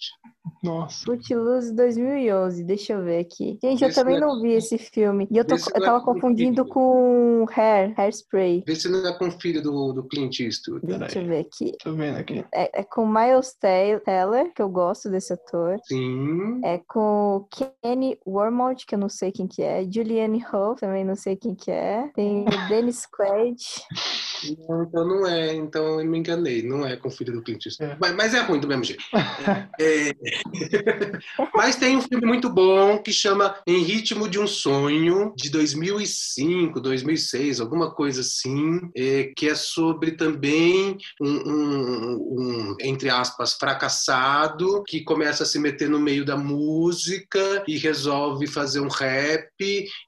[0.63, 1.05] Nossa.
[1.05, 3.57] Footloose 2011, deixa eu ver aqui.
[3.61, 5.27] Gente, eu também não vi esse filme.
[5.31, 8.63] E eu, tô, eu tava confundindo com Hair, Hairspray.
[8.65, 10.85] Vê se não é com o filho do, do Clint Eastwood.
[10.85, 11.73] Deixa eu ver aqui.
[11.83, 12.43] Tô vendo aqui.
[12.53, 15.79] É, é com Miles Teller, que eu gosto desse ator.
[15.83, 16.61] Sim.
[16.63, 17.47] É com
[17.81, 19.83] Kenny Wormald, que eu não sei quem que é.
[19.89, 22.09] Julianne Hough, também não sei quem que é.
[22.15, 23.61] Tem o Dennis Quaid.
[24.43, 27.93] Então não é, então eu me enganei, não é com o filho do Clint Eastwood.
[27.93, 27.97] É.
[27.99, 29.03] Mas, mas, é ruim do mesmo jeito.
[29.79, 30.11] é,
[31.53, 36.79] mas tem um filme muito bom que chama Em Ritmo de um Sonho, de 2005,
[36.79, 44.83] 2006, alguma coisa assim, é, que é sobre também um, um, um, entre aspas, fracassado
[44.87, 49.49] que começa a se meter no meio da música e resolve fazer um rap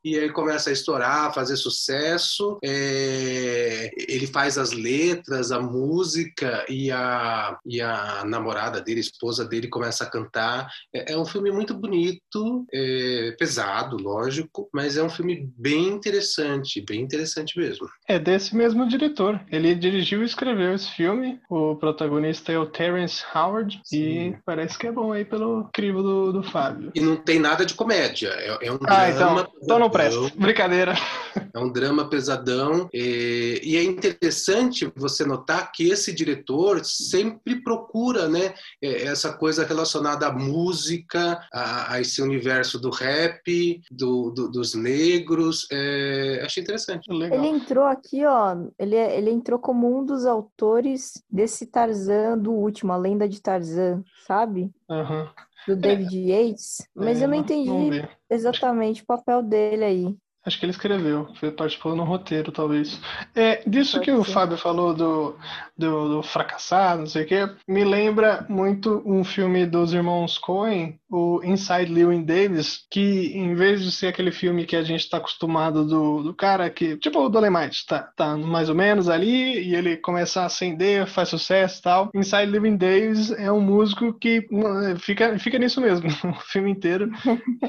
[0.03, 2.57] e aí começa a estourar, fazer sucesso.
[2.63, 9.45] É, ele faz as letras, a música e a, e a namorada dele, a esposa
[9.45, 10.69] dele, começa a cantar.
[10.93, 16.81] É, é um filme muito bonito, é, pesado, lógico, mas é um filme bem interessante,
[16.81, 17.87] bem interessante mesmo.
[18.07, 19.39] É desse mesmo diretor.
[19.51, 21.39] Ele dirigiu e escreveu esse filme.
[21.49, 23.97] O protagonista é o Terence Howard Sim.
[23.97, 26.91] e parece que é bom aí pelo crivo do, do Fábio.
[26.95, 28.29] E não tem nada de comédia.
[28.29, 29.41] É, é um ah, então, drama.
[29.41, 30.31] Então, então não presta.
[30.35, 30.95] Brincadeira.
[31.53, 32.89] É um drama pesadão.
[32.93, 39.65] E, e, é interessante você notar que esse diretor sempre procura né, é, essa coisa
[39.65, 45.67] relacionada à música, a, a esse universo do rap, do, do, dos negros.
[45.71, 47.11] É, achei interessante.
[47.11, 47.37] Legal.
[47.37, 48.55] Ele entrou aqui, ó.
[48.77, 54.03] Ele, ele entrou como um dos autores desse Tarzan do último, a lenda de Tarzan,
[54.25, 54.71] sabe?
[54.89, 55.27] Uhum.
[55.67, 56.47] Do David é.
[56.47, 56.87] Yates.
[56.95, 60.17] Mas é, eu não entendi exatamente o papel dele aí.
[60.45, 63.01] Acho que ele escreveu, foi participou no roteiro, talvez.
[63.35, 64.17] É, disso Pode que ser.
[64.17, 65.35] o Fábio falou do,
[65.77, 70.97] do, do, fracassado, não sei o quê, me lembra muito um filme dos irmãos Coen,
[71.09, 75.17] o Inside Llewyn Davis, que em vez de ser aquele filme que a gente está
[75.17, 79.75] acostumado do, do cara que, tipo o Dolemite, tá, tá mais ou menos ali, e
[79.75, 82.09] ele começa a acender, faz sucesso e tal.
[82.13, 84.47] Inside Llewyn Davis é um músico que
[84.99, 87.09] fica, fica nisso mesmo, o filme inteiro,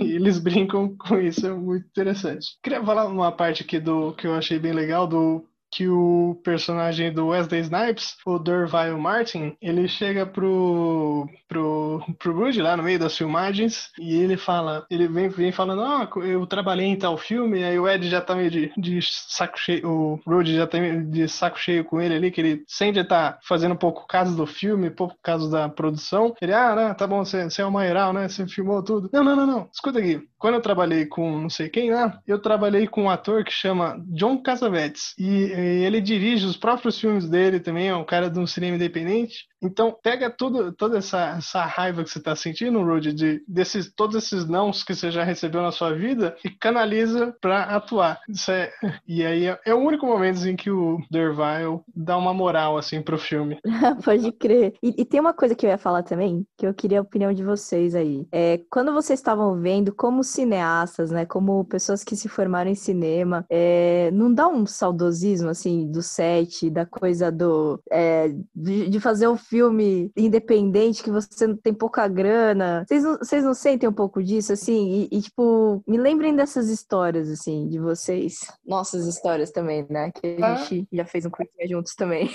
[0.00, 4.26] e eles brincam com isso, é muito interessante queria falar uma parte aqui do que
[4.26, 9.88] eu achei bem legal do que o personagem do Wesley Snipes, o Derville Martin, ele
[9.88, 15.28] chega pro, pro, pro Rudy lá no meio das filmagens e ele fala, ele vem,
[15.28, 18.72] vem falando, ah, eu trabalhei em tal filme, aí o Ed já tá meio de,
[18.76, 22.40] de saco cheio, o Rudy já tá meio de saco cheio com ele ali, que
[22.40, 26.34] ele sempre tá fazendo um pouco caso do filme, pouco caso da produção.
[26.40, 28.28] Ele, ah, não, tá bom, você, você é o maioral, né?
[28.28, 29.08] Você filmou tudo.
[29.12, 29.70] Não, não, não, não.
[29.72, 30.20] Escuta aqui.
[30.38, 34.00] Quando eu trabalhei com não sei quem lá, eu trabalhei com um ator que chama
[34.08, 35.14] John Cassavetes.
[35.18, 39.46] E ele dirige os próprios filmes dele também, é um cara de um cinema independente.
[39.62, 44.16] Então, pega tudo, toda essa, essa raiva que você está sentindo, Rudy, de desses, todos
[44.16, 48.20] esses nãos que você já recebeu na sua vida e canaliza para atuar.
[48.48, 48.72] É,
[49.06, 53.02] e aí é, é, o único momento em que o Dervile dá uma moral assim
[53.02, 53.58] pro filme.
[54.04, 54.74] Pode crer.
[54.82, 57.32] E, e, tem uma coisa que eu ia falar também, que eu queria a opinião
[57.32, 58.26] de vocês aí.
[58.32, 63.44] É, quando vocês estavam vendo como cineastas, né, como pessoas que se formaram em cinema,
[63.50, 69.28] é, não dá um saudosismo assim do set, da coisa do é, de, de fazer
[69.28, 72.84] um filme independente que você não tem pouca grana.
[72.86, 75.08] Vocês não, vocês não sentem um pouco disso, assim?
[75.10, 78.40] E, e, tipo, me lembrem dessas histórias, assim, de vocês.
[78.66, 80.10] Nossas histórias também, né?
[80.10, 80.56] Que a ah.
[80.56, 82.30] gente já fez um curtinho juntos também.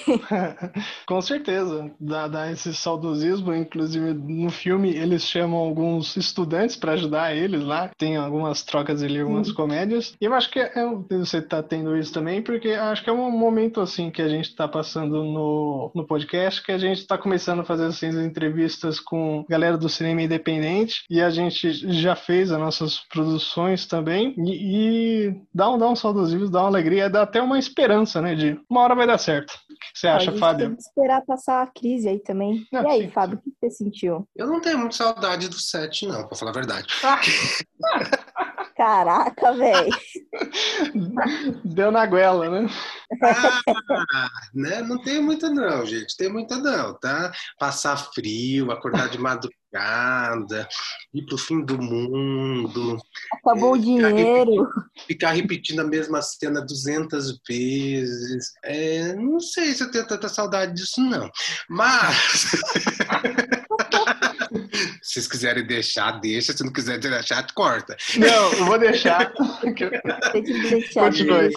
[1.07, 1.91] Com certeza.
[1.99, 3.53] Dá, dá esse saudosismo.
[3.53, 7.89] Inclusive, no filme, eles chamam alguns estudantes para ajudar eles lá.
[7.97, 9.55] Tem algumas trocas ali, algumas hum.
[9.55, 10.15] comédias.
[10.19, 10.73] E eu acho que é,
[11.11, 14.55] você tá tendo isso também, porque acho que é um momento, assim, que a gente
[14.55, 19.45] tá passando no, no podcast, que a gente tá começando a fazer, assim, entrevistas com
[19.49, 21.03] galera do cinema independente.
[21.09, 24.33] E a gente já fez as nossas produções também.
[24.37, 28.35] E, e dá, um, dá um saudosismo, dá uma alegria, dá até uma esperança, né?
[28.35, 29.53] De uma hora vai dar certo.
[29.73, 30.67] O que você acha, Fábio?
[30.67, 32.65] Tem que esperar passar a crise aí também.
[32.71, 34.27] Não, e aí, sim, Fábio, o que você sentiu?
[34.35, 36.87] Eu não tenho muita saudade do set, não, pra falar a verdade.
[38.75, 39.95] Caraca, velho.
[41.63, 42.67] Deu na goela, né?
[43.23, 44.81] Ah, né?
[44.81, 46.17] Não tem muita não, gente.
[46.17, 47.31] Tem muita não, tá?
[47.59, 49.62] Passar frio, acordar de madrugada,
[51.13, 52.97] ir pro fim do mundo.
[53.33, 54.67] Acabou é, o dinheiro.
[54.67, 58.53] Ficar, ficar, repetindo a mesma cena 200 vezes.
[58.63, 61.29] É, não sei se eu tenho tanta saudade disso, não.
[61.69, 62.51] Mas...
[65.01, 66.53] Se vocês quiserem deixar, deixa.
[66.53, 67.95] Se não quiser deixar, corta.
[68.17, 69.33] Não, eu vou deixar.
[70.33, 71.11] Deixar.
[71.11, 71.51] Continue,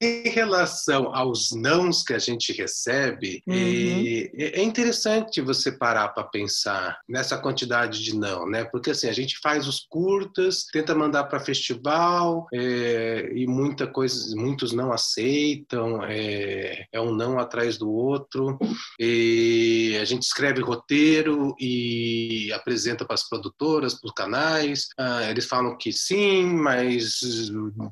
[0.00, 3.54] Em relação aos nãos que a gente recebe, uhum.
[3.54, 8.64] é, é, interessante você parar para pensar nessa quantidade de não, né?
[8.64, 14.34] Porque assim, a gente faz os curtas, tenta mandar para festival é, e muita coisa,
[14.36, 18.58] muitos não aceitam, é, é um não atrás do outro.
[18.98, 25.46] E a gente escreve roteiro e apresenta para as produtoras, para os canais, ah, eles
[25.46, 27.20] falam que sim, mas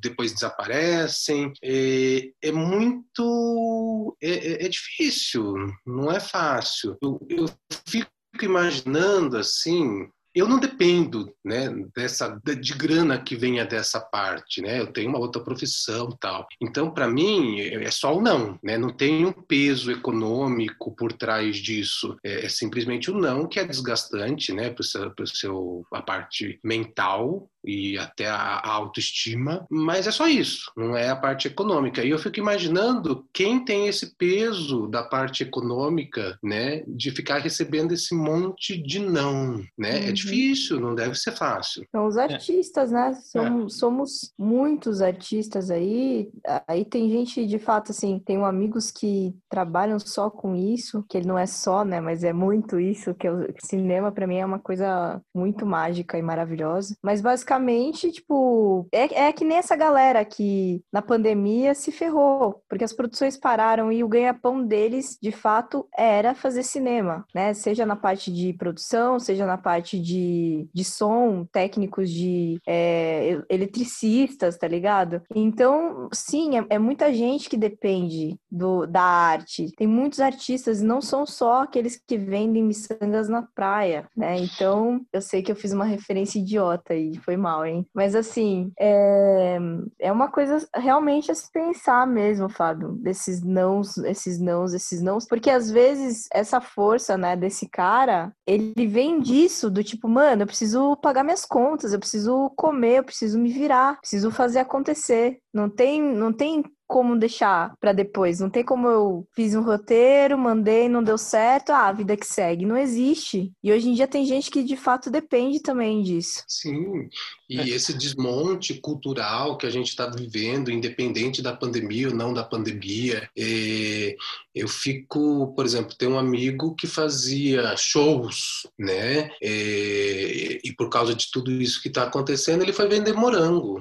[0.00, 1.52] depois desaparecem.
[1.62, 4.16] É, é muito.
[4.20, 5.54] É, é, é, difícil,
[5.86, 6.96] não é fácil.
[7.02, 7.46] Eu, eu
[7.88, 8.10] fico
[8.42, 14.80] imaginando assim eu não dependo né, dessa de grana que venha dessa parte, né?
[14.80, 16.46] Eu tenho uma outra profissão, tal.
[16.60, 18.76] Então, para mim, é só o não, né?
[18.76, 22.16] Não tem um peso econômico por trás disso.
[22.24, 24.70] É, é simplesmente o não que é desgastante, né?
[24.70, 30.96] Para seu, seu a parte mental e até a, autoestima, mas é só isso, não
[30.96, 32.04] é a parte econômica.
[32.04, 37.92] E eu fico imaginando quem tem esse peso da parte econômica, né, de ficar recebendo
[37.92, 39.94] esse monte de não, né?
[39.94, 40.08] É uhum.
[40.08, 41.86] É difícil, não deve ser fácil.
[41.90, 42.94] São os artistas, é.
[42.94, 43.14] né?
[43.14, 43.78] Somos, é.
[43.78, 46.30] somos muitos artistas aí.
[46.66, 51.26] Aí tem gente, de fato, assim, tenho amigos que trabalham só com isso, que ele
[51.26, 54.58] não é só, né, mas é muito isso, que o cinema para mim é uma
[54.58, 56.96] coisa muito mágica e maravilhosa.
[57.02, 62.62] Mas basicamente basicamente, tipo, é, é que nem essa galera que na pandemia se ferrou,
[62.68, 67.54] porque as produções pararam e o ganha-pão deles, de fato, era fazer cinema, né?
[67.54, 74.56] Seja na parte de produção, seja na parte de, de som, técnicos de é, eletricistas,
[74.56, 75.22] tá ligado?
[75.34, 79.72] Então, sim, é, é muita gente que depende do, da arte.
[79.76, 84.36] Tem muitos artistas, não são só aqueles que vendem miçangas na praia, né?
[84.38, 87.86] Então, eu sei que eu fiz uma referência idiota e foi mal, hein?
[87.94, 89.58] Mas assim, é,
[90.00, 95.26] é uma coisa realmente a se pensar mesmo, Fábio, desses nãos, esses nãos, esses nãos,
[95.28, 100.46] porque às vezes essa força, né, desse cara, ele vem disso, do tipo, mano, eu
[100.46, 105.38] preciso pagar minhas contas, eu preciso comer, eu preciso me virar, preciso fazer acontecer.
[105.52, 108.40] Não tem, não tem como deixar para depois.
[108.40, 112.26] Não tem como eu fiz um roteiro, mandei, não deu certo, ah, a vida que
[112.26, 112.66] segue.
[112.66, 113.52] Não existe.
[113.62, 116.44] E hoje em dia tem gente que de fato depende também disso.
[116.46, 117.08] Sim.
[117.48, 117.68] E é.
[117.68, 123.28] esse desmonte cultural que a gente está vivendo, independente da pandemia ou não da pandemia,
[123.36, 124.16] é,
[124.54, 129.30] eu fico, por exemplo, tem um amigo que fazia shows, né?
[129.42, 133.80] É, e por causa de tudo isso que está acontecendo, ele foi vender morango.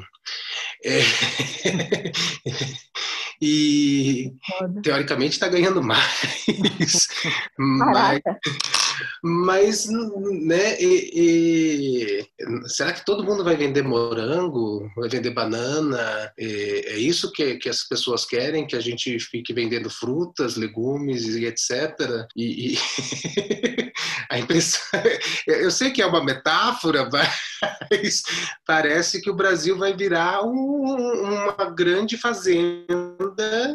[0.84, 0.99] É...
[3.41, 4.34] e
[4.82, 7.08] teoricamente está ganhando mais.
[7.58, 8.21] mas,
[9.21, 16.32] Mas, né, e, e, será que todo mundo vai vender morango, vai vender banana?
[16.38, 21.25] E, é isso que, que as pessoas querem, que a gente fique vendendo frutas, legumes
[21.27, 22.27] e etc.
[22.36, 22.77] E,
[24.29, 25.01] a impressão,
[25.47, 27.08] eu sei que é uma metáfora,
[27.91, 28.23] mas
[28.65, 33.12] parece que o Brasil vai virar um, uma grande fazenda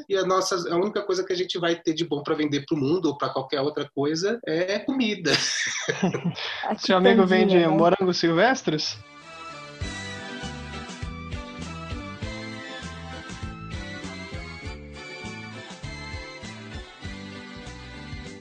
[0.08, 2.64] e a nossa a única coisa que a gente vai ter de bom para vender
[2.66, 5.32] para o mundo ou para qualquer outra coisa é comida.
[6.78, 7.68] Seu amigo vende né?
[7.68, 8.98] morangos silvestres?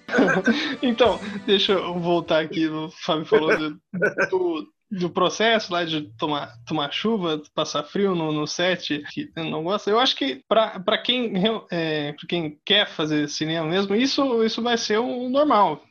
[0.82, 2.68] então, deixa eu voltar aqui.
[2.68, 3.70] O Fábio falou do,
[4.30, 9.64] do, do processo lá de tomar, tomar chuva, passar frio no, no set, que não
[9.64, 9.90] gosta.
[9.90, 11.34] Eu acho que para quem,
[11.72, 15.84] é, quem quer fazer cinema mesmo, isso, isso vai ser o normal.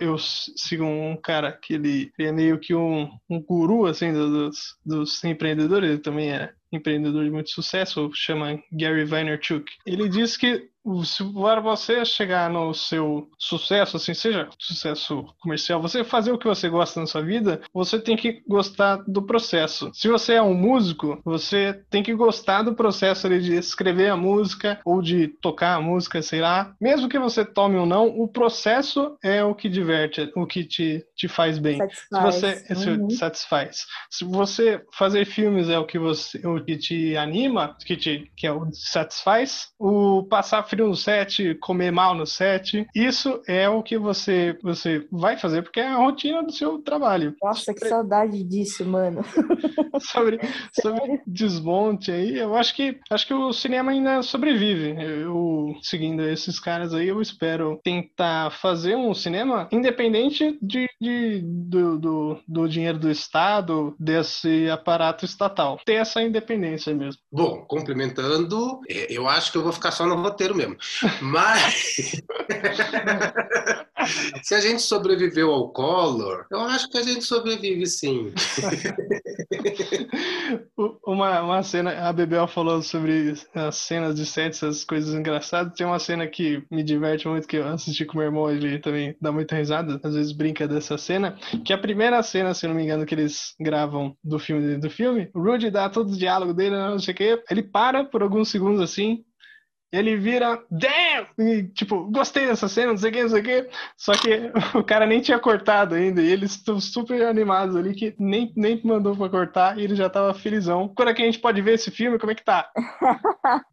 [0.00, 4.76] Eu, sigo um cara que ele, ele é meio que um, um guru assim, dos,
[4.84, 9.64] dos empreendedores, ele também é empreendedor de muito sucesso, chama Gary Vaynerchuk.
[9.86, 10.68] Ele diz que
[11.04, 16.46] se para você chegar no seu sucesso, assim, seja sucesso comercial, você fazer o que
[16.46, 19.90] você gosta na sua vida, você tem que gostar do processo.
[19.92, 24.16] Se você é um músico, você tem que gostar do processo ali, de escrever a
[24.16, 26.74] música ou de tocar a música, sei lá.
[26.80, 31.04] Mesmo que você tome ou não, o processo é o que diverte, o que te,
[31.14, 31.78] te faz bem.
[31.78, 32.34] Satisfaz.
[32.34, 33.10] Se você uhum.
[33.10, 33.86] satisfaz.
[34.10, 38.46] Se você fazer filmes é o que você o que te anima, que te que
[38.46, 42.86] é o satisfaz, o passar frio no set, comer mal no set.
[42.94, 47.34] Isso é o que você, você vai fazer, porque é a rotina do seu trabalho.
[47.42, 49.22] Nossa, que saudade disso, mano.
[50.00, 50.38] sobre,
[50.80, 54.94] sobre desmonte aí, eu acho que acho que o cinema ainda sobrevive.
[54.98, 61.98] Eu, seguindo esses caras aí, eu espero tentar fazer um cinema independente de, de do,
[61.98, 65.78] do, do dinheiro do Estado, desse aparato estatal.
[65.84, 67.20] Ter essa independência mesmo.
[67.32, 70.67] Bom, complementando, é, eu acho que eu vou ficar só no roteiro mesmo.
[71.20, 72.22] Mas
[74.42, 78.32] se a gente sobreviveu ao Collor, eu acho que a gente sobrevive sim.
[81.06, 85.74] uma, uma cena, a Bebel falou sobre as cenas de sete, essas coisas engraçadas.
[85.74, 89.16] Tem uma cena que me diverte muito, que eu assisti com meu irmão, ele também
[89.20, 92.84] dá muita risada, às vezes brinca dessa cena, que a primeira cena, se não me
[92.84, 96.76] engano, que eles gravam do filme do filme, o Rudy dá todo o diálogo dele,
[96.76, 99.24] não sei o quê, ele para por alguns segundos assim,
[99.90, 101.26] ele vira, damn!
[101.38, 103.68] E, tipo, gostei dessa cena, não sei o que, não sei o que.
[103.96, 106.20] Só que o cara nem tinha cortado ainda.
[106.20, 110.10] E eles estão super animados ali, que nem, nem mandou pra cortar e ele já
[110.10, 110.92] tava felizão.
[110.94, 112.18] Quando é que a gente pode ver esse filme?
[112.18, 112.70] Como é que tá?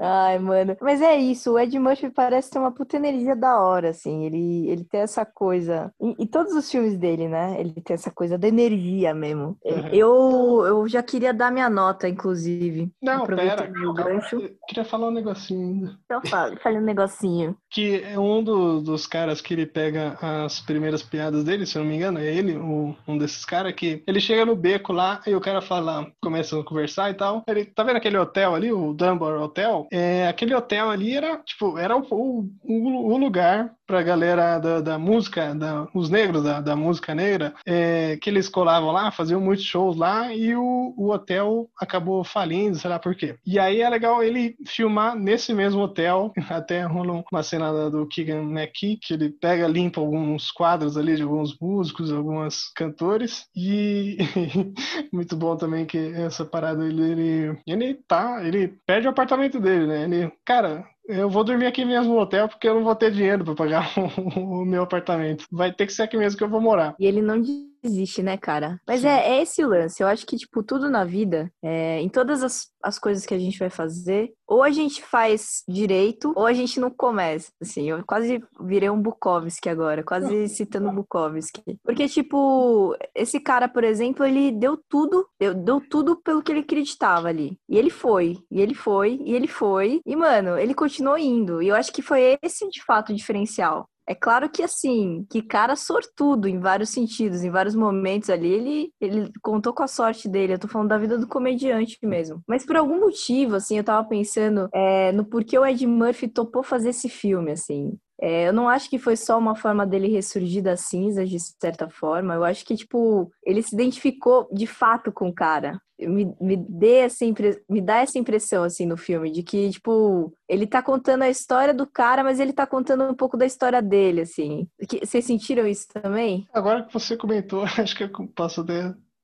[0.00, 0.76] Ai, mano.
[0.80, 4.24] Mas é isso, o Ed Murphy parece ter uma puta energia da hora, assim.
[4.24, 5.90] Ele, ele tem essa coisa.
[6.00, 7.56] E, e todos os filmes dele, né?
[7.58, 9.56] Ele tem essa coisa da energia mesmo.
[9.64, 9.88] Uhum.
[9.90, 12.92] Eu, eu já queria dar minha nota, inclusive.
[13.02, 13.72] Não, pera.
[13.74, 15.98] Eu, eu queria falar um negócio negocinho ainda.
[16.04, 17.56] Então fala, fale um negocinho.
[17.70, 21.82] Que é um do, dos caras que ele pega as primeiras piadas dele, se eu
[21.82, 25.20] não me engano, é ele, o, um desses caras que ele chega no beco lá
[25.26, 27.42] e o cara fala, começa a conversar e tal.
[27.46, 29.86] Ele tá vendo aquele hotel ali, o Dunbar Hotel?
[29.92, 34.98] É, aquele hotel ali era, tipo, era o, o, o lugar pra galera da, da
[34.98, 39.64] música, da, os negros da, da música negra, é, que eles colavam lá, faziam muitos
[39.64, 43.36] shows lá e o, o hotel acabou falindo, sei lá por quê.
[43.46, 48.42] E aí é legal ele filmar nesse mesmo hotel, até rola uma cena do Keegan
[48.42, 54.16] McKee, que ele pega, limpa alguns quadros ali de alguns músicos, alguns cantores, e
[55.12, 59.86] muito bom também que essa parada ele, ele, ele tá, ele perde o apartamento dele,
[59.86, 60.04] né?
[60.04, 63.44] Ele, cara, eu vou dormir aqui mesmo no hotel porque eu não vou ter dinheiro
[63.44, 65.46] para pagar o, o, meu apartamento.
[65.50, 66.94] Vai ter que ser aqui mesmo que eu vou morar.
[66.98, 67.40] E ele não
[67.86, 68.80] existe, né, cara?
[68.86, 70.02] Mas é, é, esse o lance.
[70.02, 73.38] Eu acho que, tipo, tudo na vida, é, em todas as, as coisas que a
[73.38, 77.50] gente vai fazer, ou a gente faz direito, ou a gente não começa.
[77.60, 81.62] Assim, eu quase virei um Bukowski agora, quase citando Bukowski.
[81.82, 86.60] Porque, tipo, esse cara, por exemplo, ele deu tudo, deu, deu tudo pelo que ele
[86.60, 87.58] acreditava ali.
[87.68, 90.00] E ele foi, e ele foi, e ele foi.
[90.06, 91.62] E, mano, ele continuou indo.
[91.62, 93.88] E eu acho que foi esse, de fato, o diferencial.
[94.08, 98.92] É claro que assim, que cara sortudo em vários sentidos, em vários momentos ali, ele,
[99.00, 100.54] ele contou com a sorte dele.
[100.54, 102.40] Eu tô falando da vida do comediante mesmo.
[102.46, 106.62] Mas por algum motivo, assim, eu tava pensando é, no porquê o Ed Murphy topou
[106.62, 107.98] fazer esse filme, assim.
[108.20, 111.88] É, eu não acho que foi só uma forma dele ressurgir das cinzas, de certa
[111.88, 112.34] forma.
[112.34, 115.80] Eu acho que, tipo, ele se identificou de fato com o cara.
[115.98, 117.62] Me, me, dê essa impre...
[117.68, 121.72] me dá essa impressão, assim, no filme, de que, tipo, ele tá contando a história
[121.72, 124.68] do cara, mas ele tá contando um pouco da história dele, assim.
[124.88, 126.46] Que, vocês sentiram isso também?
[126.52, 128.64] Agora que você comentou, acho que eu posso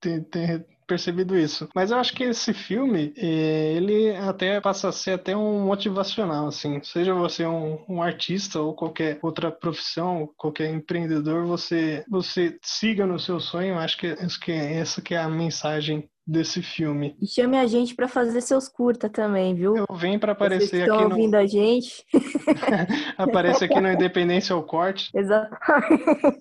[0.01, 1.69] ter, ter, percebido isso.
[1.75, 6.49] Mas eu acho que esse filme, eh, ele até passa a ser até um motivacional,
[6.49, 6.83] assim.
[6.83, 13.19] Seja você um, um artista ou qualquer outra profissão, qualquer empreendedor, você, você siga no
[13.19, 13.79] seu sonho.
[13.79, 17.17] Acho que, acho que essa que é a mensagem desse filme.
[17.21, 19.77] E chame a gente para fazer seus curta também, viu?
[19.77, 21.11] Eu venho para aparecer Vocês estão aqui no...
[21.11, 22.05] ouvindo a gente?
[23.19, 25.11] Aparece aqui no Independência ao Corte.
[25.17, 26.39] Exatamente.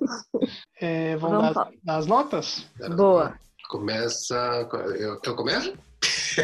[0.79, 2.69] É, vamos, dar, dar as notas?
[2.95, 3.33] Boa.
[3.71, 4.67] Começa.
[4.99, 5.73] Eu, eu começo?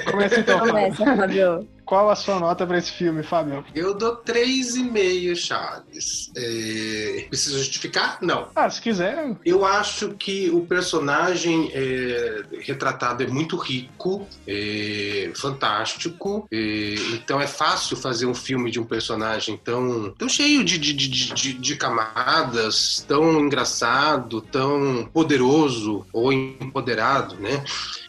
[0.05, 0.59] Começa então.
[0.59, 1.67] Começa, Fabio.
[1.87, 3.63] Qual a sua nota para esse filme, Fábio?
[3.73, 6.29] Eu dou 3,5 chaves.
[6.35, 7.25] É...
[7.29, 8.17] Precisa justificar?
[8.21, 8.49] Não.
[8.53, 9.37] Ah, se quiser.
[9.45, 12.43] Eu acho que o personagem é...
[12.59, 15.31] retratado é muito rico, é...
[15.33, 16.45] fantástico.
[16.51, 16.95] É...
[17.13, 21.07] Então é fácil fazer um filme de um personagem tão, tão cheio de, de, de,
[21.07, 27.63] de, de camadas, tão engraçado, tão poderoso ou empoderado, né?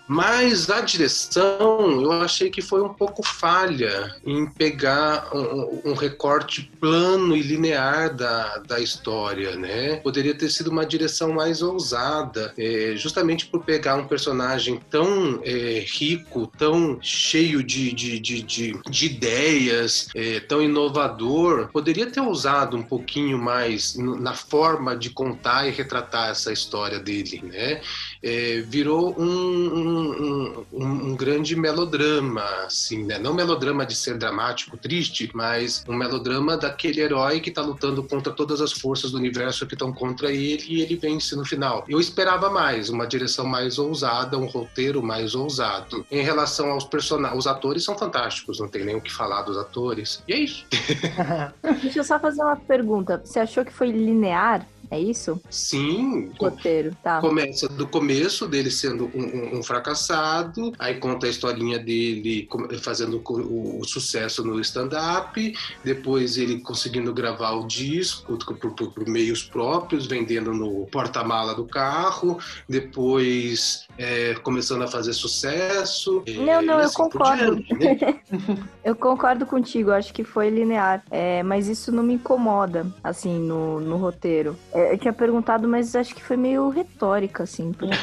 [0.09, 6.62] Mas a direção eu achei que foi um pouco falha em pegar um, um, recorte
[6.80, 9.96] plano e linear da, da história, né?
[9.96, 15.84] Poderia ter sido uma direção mais ousada, é, justamente por pegar um personagem tão é,
[15.86, 22.78] rico, tão cheio de, de, de, de, de ideias, é, tão inovador, poderia ter ousado
[22.78, 27.82] um pouquinho mais na forma de contar e retratar essa história dele, né?
[28.23, 33.19] É, virou um, um um, um, um, grande melodrama, assim, né?
[33.19, 38.33] Não melodrama de ser dramático, triste, mas um melodrama daquele herói que está lutando contra
[38.33, 41.85] todas as forças do universo que estão contra ele e ele vence no final.
[41.89, 46.05] Eu esperava mais, uma direção mais ousada, um roteiro mais ousado.
[46.11, 49.57] Em relação aos personagens, os atores são fantásticos, não tem nem o que falar dos
[49.57, 50.23] atores.
[50.27, 50.66] E é isso.
[51.83, 53.21] Deixa eu só fazer uma pergunta.
[53.25, 54.66] Você achou que foi linear?
[54.91, 55.41] É isso?
[55.51, 56.32] Sim.
[56.39, 57.20] Roteiro, tá.
[57.20, 62.49] Começa do começo dele sendo um, um, um fracassado, aí conta a historinha dele
[62.80, 69.09] fazendo o, o sucesso no stand-up, depois ele conseguindo gravar o disco por, por, por
[69.09, 76.22] meios próprios, vendendo no porta-mala do carro, depois é, começando a fazer sucesso.
[76.26, 77.57] Não, não, assim eu concordo.
[77.57, 78.20] Diante, né?
[78.84, 83.80] eu concordo contigo, acho que foi linear, é, mas isso não me incomoda, assim, no,
[83.80, 84.57] no roteiro.
[84.79, 87.97] É, eu tinha perguntado, mas acho que foi meio retórica, assim, porque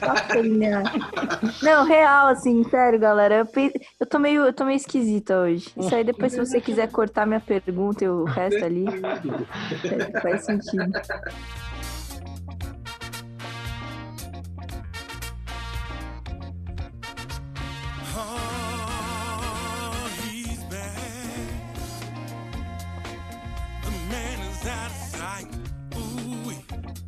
[0.00, 0.82] tá linear.
[1.62, 3.36] Não, real, assim, sério, galera.
[3.36, 3.70] Eu,
[4.00, 5.70] eu, tô meio, eu tô meio esquisita hoje.
[5.76, 8.86] Isso aí depois, se você quiser cortar minha pergunta e o resto ali,
[10.20, 10.90] faz sentido.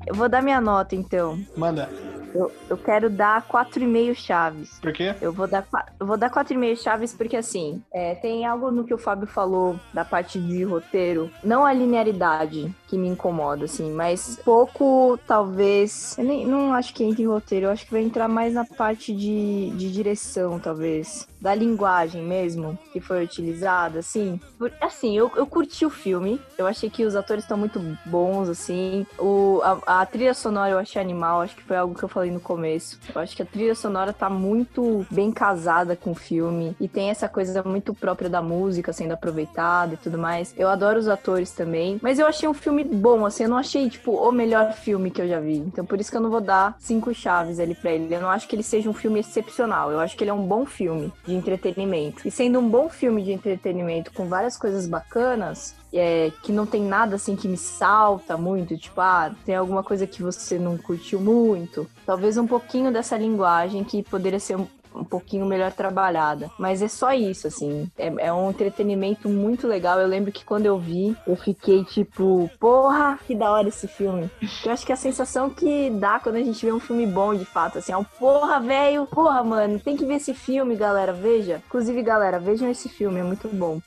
[0.08, 1.38] Eu vou dar minha nota, então.
[1.54, 1.92] Manda.
[2.34, 4.78] Eu, eu quero dar 4,5 chaves.
[4.80, 5.14] Por quê?
[5.20, 5.66] Eu vou dar,
[5.98, 9.78] eu vou dar 4,5 chaves porque, assim, é, tem algo no que o Fábio falou
[9.92, 11.30] da parte de roteiro.
[11.42, 16.16] Não a linearidade que me incomoda, assim, mas pouco, talvez.
[16.18, 18.64] Eu nem, não acho que entre em roteiro, eu acho que vai entrar mais na
[18.64, 24.40] parte de, de direção, talvez da linguagem mesmo que foi utilizada, assim.
[24.58, 26.40] Por, assim, eu, eu curti o filme.
[26.56, 29.06] Eu achei que os atores estão muito bons, assim.
[29.18, 32.30] O, a, a, trilha sonora eu achei animal, acho que foi algo que eu falei
[32.30, 32.98] no começo.
[33.14, 36.76] Eu acho que a trilha sonora tá muito bem casada com o filme.
[36.80, 40.52] E tem essa coisa muito própria da música sendo aproveitada e tudo mais.
[40.56, 41.98] Eu adoro os atores também.
[42.02, 43.44] Mas eu achei um filme bom, assim.
[43.44, 45.58] Eu não achei, tipo, o melhor filme que eu já vi.
[45.58, 48.12] Então por isso que eu não vou dar cinco chaves ali pra ele.
[48.12, 49.90] Eu não acho que ele seja um filme excepcional.
[49.90, 52.26] Eu acho que ele é um bom filme de entretenimento.
[52.26, 56.82] E sendo um bom filme de entretenimento com várias coisas bacanas, é, que não tem
[56.82, 61.20] nada assim que me salta muito, tipo, ah, tem alguma coisa que você não curtiu
[61.20, 61.86] muito.
[62.04, 66.50] Talvez um pouquinho dessa linguagem que poderia ser um, pouquinho melhor trabalhada.
[66.58, 67.90] Mas é só isso, assim.
[67.96, 69.98] É, é, um entretenimento muito legal.
[70.00, 74.30] Eu lembro que quando eu vi, eu fiquei tipo, porra, que da hora esse filme.
[74.64, 77.44] Eu acho que a sensação que dá quando a gente vê um filme bom, de
[77.44, 81.62] fato, assim, é um porra, velho, porra, mano, tem que ver esse filme, galera, veja.
[81.66, 83.80] Inclusive, galera, vejam esse filme, é muito bom.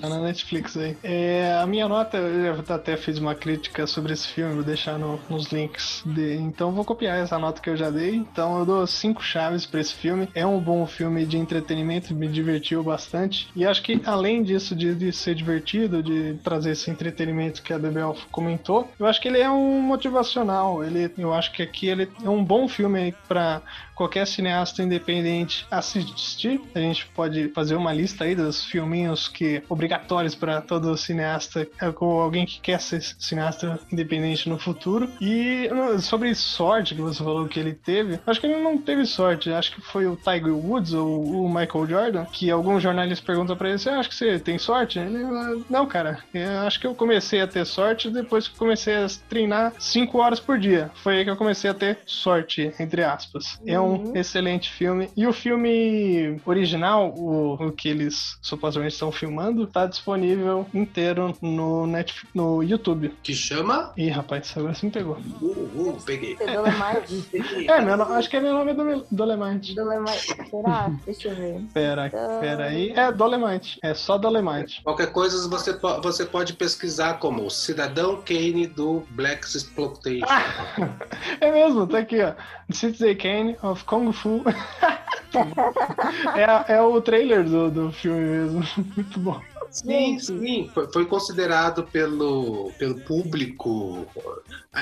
[0.00, 0.96] Tá na Netflix aí.
[1.02, 5.20] É, a minha nota, eu até fiz uma crítica sobre esse filme, vou deixar no,
[5.28, 6.02] nos links.
[6.06, 8.16] De, então vou copiar essa nota que eu já dei.
[8.16, 10.28] Então eu dou cinco chaves para esse filme.
[10.34, 13.48] É um bom filme de entretenimento, me divertiu bastante.
[13.54, 17.78] E acho que além disso, de, de ser divertido, de trazer esse entretenimento que a
[17.78, 20.82] Bebel comentou, eu acho que ele é um motivacional.
[20.82, 23.62] Ele, eu acho que aqui ele é um bom filme para
[23.94, 26.60] qualquer cineasta independente assistir.
[26.74, 31.66] A gente pode fazer uma lista aí dos filminhos que obrigatórios para todo cineasta
[32.00, 35.08] ou alguém que quer ser cineasta independente no futuro.
[35.20, 35.68] E
[36.00, 39.50] sobre sorte que você falou que ele teve, acho que ele não teve sorte.
[39.50, 43.68] Acho que foi o Tiger Woods ou o Michael Jordan que alguns jornalistas perguntam para
[43.68, 45.24] ele: "Você acha que você tem sorte?" Ele,
[45.68, 46.18] não, cara.
[46.32, 50.40] Eu acho que eu comecei a ter sorte depois que comecei a treinar 5 horas
[50.40, 50.90] por dia.
[50.94, 53.60] Foi aí que eu comecei a ter sorte, entre aspas.
[53.66, 54.16] É um uhum.
[54.16, 55.08] excelente filme.
[55.16, 61.86] E o filme original, o, o que eles supostamente estão filmando, tá disponível inteiro no,
[61.86, 63.14] Netflix, no YouTube.
[63.22, 63.92] Que chama?
[63.96, 65.16] Ih, rapaz, agora você me pegou.
[65.40, 66.36] Uh, uh, peguei.
[66.40, 67.68] É Dolemite?
[67.68, 68.74] é, meu, acho que é meu nome é
[69.10, 69.74] Dolemite.
[69.74, 70.36] Dolemite.
[70.50, 70.90] Será?
[71.04, 71.60] Deixa eu ver.
[71.72, 72.10] Pera,
[72.40, 72.92] pera aí.
[72.92, 73.78] É Dolemite.
[73.82, 74.82] É só Dolemite.
[74.82, 80.26] Qualquer coisa você, você pode pesquisar como Cidadão Kane do Black Exploitation.
[80.28, 80.96] Ah,
[81.40, 82.34] é mesmo, tá aqui, ó.
[82.72, 84.42] Citizen Kane of Kung Fu.
[86.36, 88.62] é, é o trailer do, do filme mesmo.
[88.96, 89.40] Muito bom.
[89.74, 90.70] Sim, sim.
[90.72, 94.06] Foi, foi, considerado pelo, pelo público.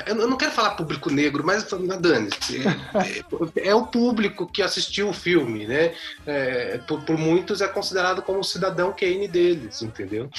[0.07, 1.67] Eu não quero falar público negro, mas
[2.01, 2.31] dane
[3.55, 5.93] é, é, o público que assistiu o filme, né?
[6.27, 10.31] É, por, por, muitos é considerado como o cidadão Kane deles, entendeu?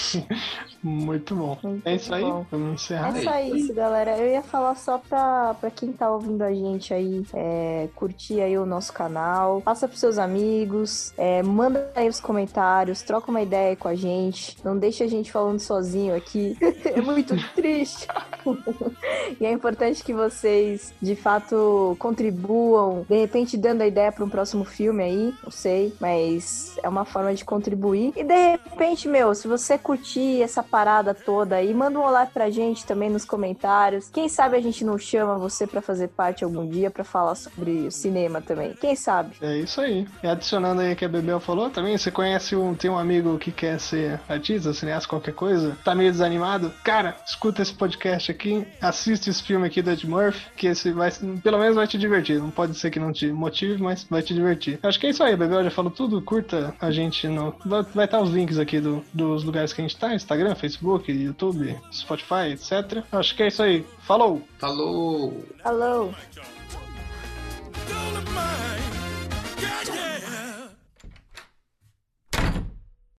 [0.82, 1.80] Muito bom.
[1.86, 2.24] É isso aí.
[2.24, 2.46] Bom.
[2.50, 3.16] Vamos encerrar.
[3.16, 4.18] É só isso, galera.
[4.18, 8.58] Eu ia falar só pra, pra quem tá ouvindo a gente aí, é, curtir aí
[8.58, 13.76] o nosso canal, passa pros seus amigos, é, manda aí os comentários, troca uma ideia
[13.76, 14.58] com a gente gente.
[14.64, 16.58] Não deixa a gente falando sozinho aqui.
[16.86, 18.08] é muito triste.
[19.40, 24.30] e é importante que vocês, de fato, contribuam, de repente dando a ideia para um
[24.30, 28.14] próximo filme aí, não sei, mas é uma forma de contribuir.
[28.16, 32.50] E de repente, meu, se você curtir essa parada toda aí, manda um olá pra
[32.50, 34.10] gente também nos comentários.
[34.10, 37.90] Quem sabe a gente não chama você para fazer parte algum dia para falar sobre
[37.92, 38.74] cinema também.
[38.74, 39.36] Quem sabe?
[39.42, 40.08] É isso aí.
[40.22, 43.52] E adicionando aí que a Bebel falou também, você conhece um, tem um amigo que
[43.52, 48.66] quer ser artista, cineasta, qualquer coisa, tá meio desanimado, cara, escuta esse podcast aqui,
[49.14, 51.12] assiste esse filme aqui do Ed Murphy, que esse vai,
[51.42, 52.40] pelo menos vai te divertir.
[52.40, 54.80] Não pode ser que não te motive, mas vai te divertir.
[54.82, 57.56] Acho que é isso aí, Bebel já falou tudo, curta a gente no...
[57.94, 61.78] Vai estar os links aqui do, dos lugares que a gente tá, Instagram, Facebook, YouTube,
[61.92, 63.04] Spotify, etc.
[63.12, 63.86] Acho que é isso aí.
[64.00, 64.42] Falou!
[64.58, 65.46] Falou!
[65.62, 66.14] Falou!